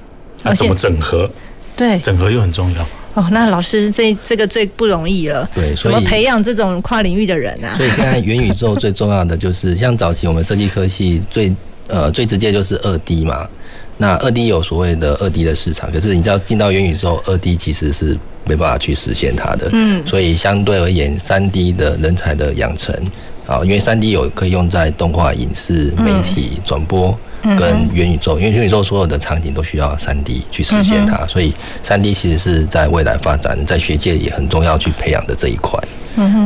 [0.44, 1.30] 那怎么整合？
[1.76, 2.88] 对，整合又很重要。
[3.16, 5.50] 哦，那老师这这个最不容易了。
[5.56, 7.74] 对，怎么培养这种跨领域的人啊？
[7.78, 11.54] 所以现在元宇宙最重要的就是，像早期我们设计科系最
[11.88, 13.48] 呃最直接就是二 D 嘛。
[13.98, 19.70] 那二 D 有所谓的二 D 的市场，可是你知道进到元宇宙，二 D 其实是没办法去实现它的。
[19.72, 20.06] 嗯。
[20.06, 22.94] 所以相对而言，三 D 的人才的养成
[23.48, 27.18] 啊，因为三 D 有可以用在动画、影视、媒体、转播。
[27.58, 35.80] 跟元宇宙，因为元宇宙所有的场景都需要三 D 去实现它，所以三 D 其实是在未来发展，在学界也很重要去培养的这一块。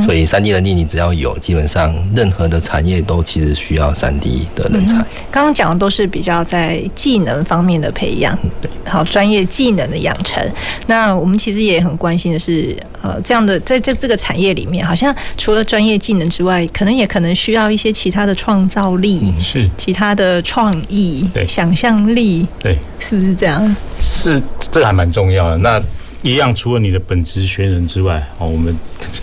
[0.05, 4.95] 所以三 D 能力你只要有，基本上任何的产业都其实需要三 D 的人才。
[5.31, 10.43] 刚刚讲的都是比较在技能方面的培养，对，好专业技能的养成。
[10.87, 23.75] 那我们其实也很关心的是，呃，这样的在在这个产业里面，好像除了专业技能之外，可能也可能需要一些其他的创造力，嗯、是其他的创意，对，想象力，对，是不是这样？
[24.01, 24.41] 是，
[24.71, 25.57] 这个还蛮重要的。
[25.57, 25.81] 那
[26.21, 28.77] 一样，除了你的本职学人之外，哦，我们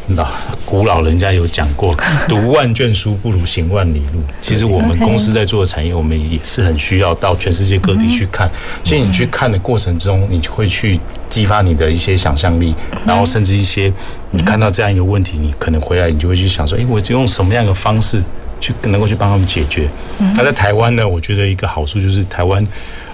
[0.09, 0.27] 老
[0.65, 1.95] 古老人家有讲过，
[2.27, 4.23] 读万卷书不如行万里路。
[4.41, 8.51] 其实我们公司在做的产业，我们也是很需要到全世界各地去看。
[8.83, 12.75] 其实你去看的过程中，你就会去激发你的一些想象力，
[13.05, 13.93] 然后甚至一些
[14.31, 18.23] 你看到这样一个问题，你可能回来你就会去想说，诶，我就用什么样的方式
[18.59, 19.87] 去能够去帮他们解决。
[20.35, 22.67] 那在台湾呢，我觉得一个好处就是台湾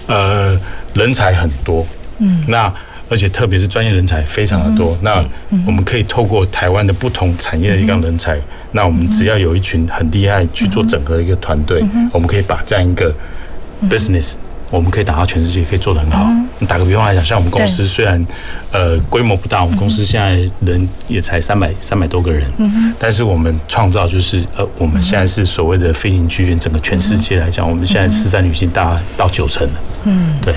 [0.07, 0.57] 呃
[0.93, 1.85] 人才很多，
[2.19, 2.73] 嗯，那。
[3.09, 5.23] 而且特别是专业人才非常的多，那
[5.67, 8.39] 我们可以透过台湾的不同产业的一个人才，
[8.71, 13.13] 那我们只要有一群很厉害去做整合的一个团队，我们可以把这样一个
[13.89, 14.33] business，
[14.71, 16.27] 我们可以打到全世界，可以做得很好。
[16.67, 18.25] 打个比方来讲，像我们公司虽然
[18.71, 20.31] 呃规模不大，我们公司现在
[20.65, 22.49] 人也才三百三百多个人，
[22.97, 29.73] 但是我们创造就是呃我们现在是所谓的飞行剧院，整个全世界来讲，我们现在四三女性大到九成了，
[30.05, 30.53] 嗯，对。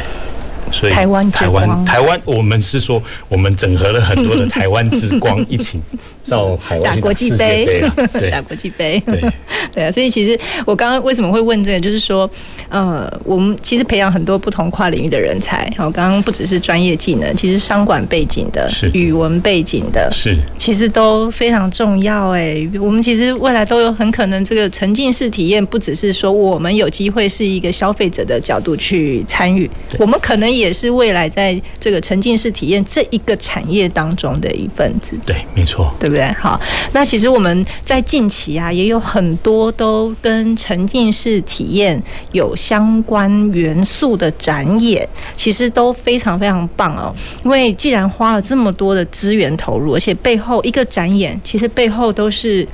[0.73, 5.81] 所以台湾台湾台湾，我们是说，我们整合了很多的台湾之光 一起
[6.29, 7.83] 到 海外打国际杯，
[8.31, 9.23] 打国际杯，对
[9.73, 9.91] 对啊。
[9.91, 12.29] 所以其实我刚刚为什么会问这个，就是说，
[12.69, 15.71] 呃，我们其实培养很多不同跨领域的人才。
[15.77, 22.31] 好，刚刚不只是专业技能，其实商管背景的，是语文背景的，是其实都非常重要。
[22.31, 35.17] 哎，我们其实未来都有很可能这个沉浸式体验，不只是说我们有机会是一个消费者的角度去参与，我们可能也是未来在这个沉浸式体验这一个产业当中的一份子。
[35.25, 36.16] 对，没错，对不对？
[36.17, 36.59] 对好，
[36.93, 42.03] 那其实我们在近期啊，也有很多都跟沉浸式体验
[42.33, 45.07] 有相关元素的展演，
[45.37, 47.15] 其实都非常非常棒哦。
[47.45, 52.67] 因为既然花了这么多的资源投入，而且背后一个展演，其实背后都是。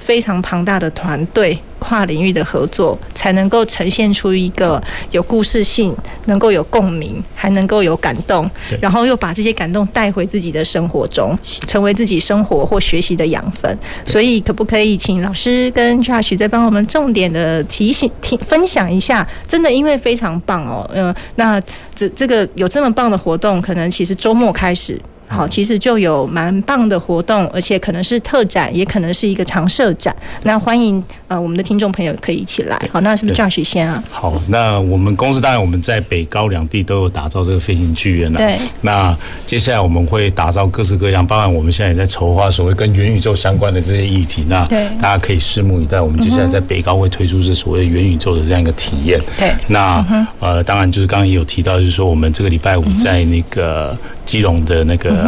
[0.00, 5.94] 非常庞大的团队，跨领域的合作，才能够呈现出一个有故事性，
[6.24, 11.38] 能够有共鸣，还能够有感动，然后又把这些感动带回自己的生活中，
[11.68, 13.78] 成为自己生活或学习的养分。
[14.06, 19.26] 所以，可不可以请老师跟 Josh 再帮我们重点的提醒、提分享一下？
[19.46, 21.60] 真的，因为非常棒哦，嗯，那
[21.94, 25.00] 这这个有这么棒的活动，可能其实周末开始。
[25.32, 30.14] 好，其实就有蛮棒的活动，而且可能是特展，也可能是一个常设展。
[30.42, 32.76] 那欢迎呃我们的听众朋友可以一起来。
[32.92, 34.02] 好，那是不是 Josh 先啊？
[34.10, 38.38] 好，那我们公司当然我们在北高两地都有打造这个飞行剧院了。
[38.38, 38.58] 对。
[38.80, 39.16] 那
[39.46, 44.44] 接下来我们会打造各式各样，包含我们现在也在筹划所谓跟元宇宙相关的这些议题。
[44.48, 44.66] 那
[45.00, 46.00] 大家可以拭目以待。
[46.00, 49.20] 我们接下来在北高会推出是所谓元宇宙的这样一个体验。
[49.38, 49.54] 对。
[49.68, 50.04] 那
[50.40, 53.96] 呃，当然就是刚刚也有提到，就是说我们这个礼拜五在那个。
[54.26, 55.19] 基隆的那个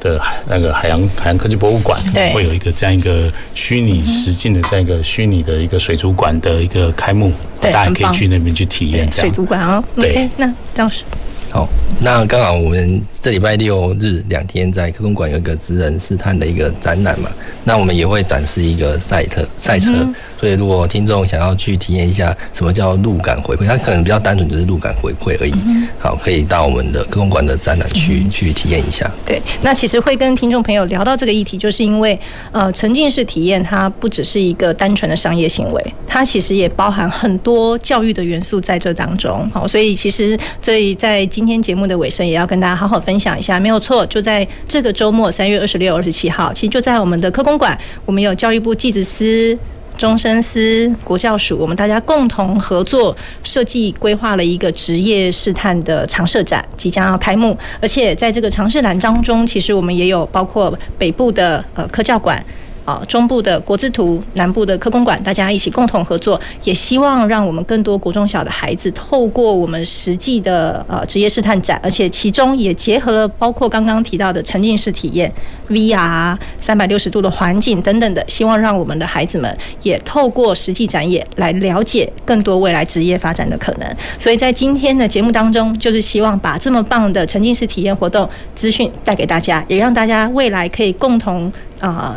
[0.00, 2.00] 的海那个海洋海洋科技博物馆，
[2.32, 9.10] 会有一个这样一个虚拟实境的这样一个虚拟的一个水族馆的一个开幕，大家可以去那边去体验。
[9.12, 11.02] 水族馆哦，对，那张老师。
[11.50, 11.66] 好，
[12.00, 17.30] 那刚好我们这礼拜六日两天在科工馆有一个职人试探的一个展览嘛，
[17.64, 20.06] 那我们也会展示一个赛特赛车。
[20.38, 25.52] 所以，如果听众想要去体验一下什么叫路感回馈，它可能比较单纯，只是路感回馈而已。
[25.98, 29.10] 好，可以到我们的科工馆的展览去去体验一下。
[29.26, 32.16] 对，那其实会跟听众朋友聊到这个议题，就是因为
[32.52, 39.50] 呃，沉浸式体验它不只是一个单纯的商业行为，它其实也包含很多教育的元素在这当中。
[39.52, 43.60] 好，所以其实这里在今天节目的尾声，也要跟大家好好分享一下。
[43.60, 49.56] 没有错，就在这个周末，三月二十六、二十七号，其实就在我们的科工馆，我们有教育部技职司。
[49.96, 57.56] 中生司、国教署，我们大家共同合作设计规划了一个职业试探的常设展，即将要开幕。
[57.80, 62.44] 而且在这个常设展当中，其实我们也有包括北部的呃科教馆。
[62.88, 75.30] 啊，中部的国字图，南部的科工馆，大家一起共同合作，也希望让我们更多国中小的孩子透过我们实际的呃职业试探展，而且其中也结合了包括刚刚提到的沉浸式体验、
[75.68, 83.86] VR、三百六十度的环境等等的，希望让我们的孩子们也透过实际展演来了解更多未来职业发展的可能。
[84.18, 92.16] 所以在今天的节目当中，就是希望把这么棒的沉浸式体验活动资讯带给大家，也让大家未来可以共同啊。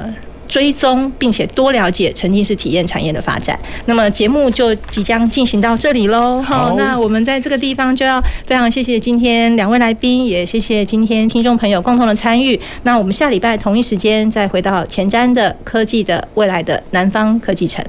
[0.52, 3.58] 追踪，并且多了解沉浸式体验产业的发展。
[3.86, 6.42] 那么节目就即将进行到这里喽。
[6.42, 12.60] 好，那我们在这个地方就要非常谢谢今天两位来宾，也谢谢今天听众朋友共同的参与。
[12.84, 17.84] 那我们下礼拜同一时间再回到前瞻的科技的未来的南方科技城。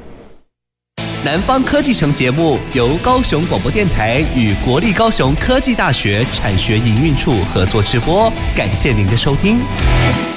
[1.25, 10.32] 南方科技城节目由高雄广播电台与国立高雄科技大学产学营运处合作直播，感谢您的收听。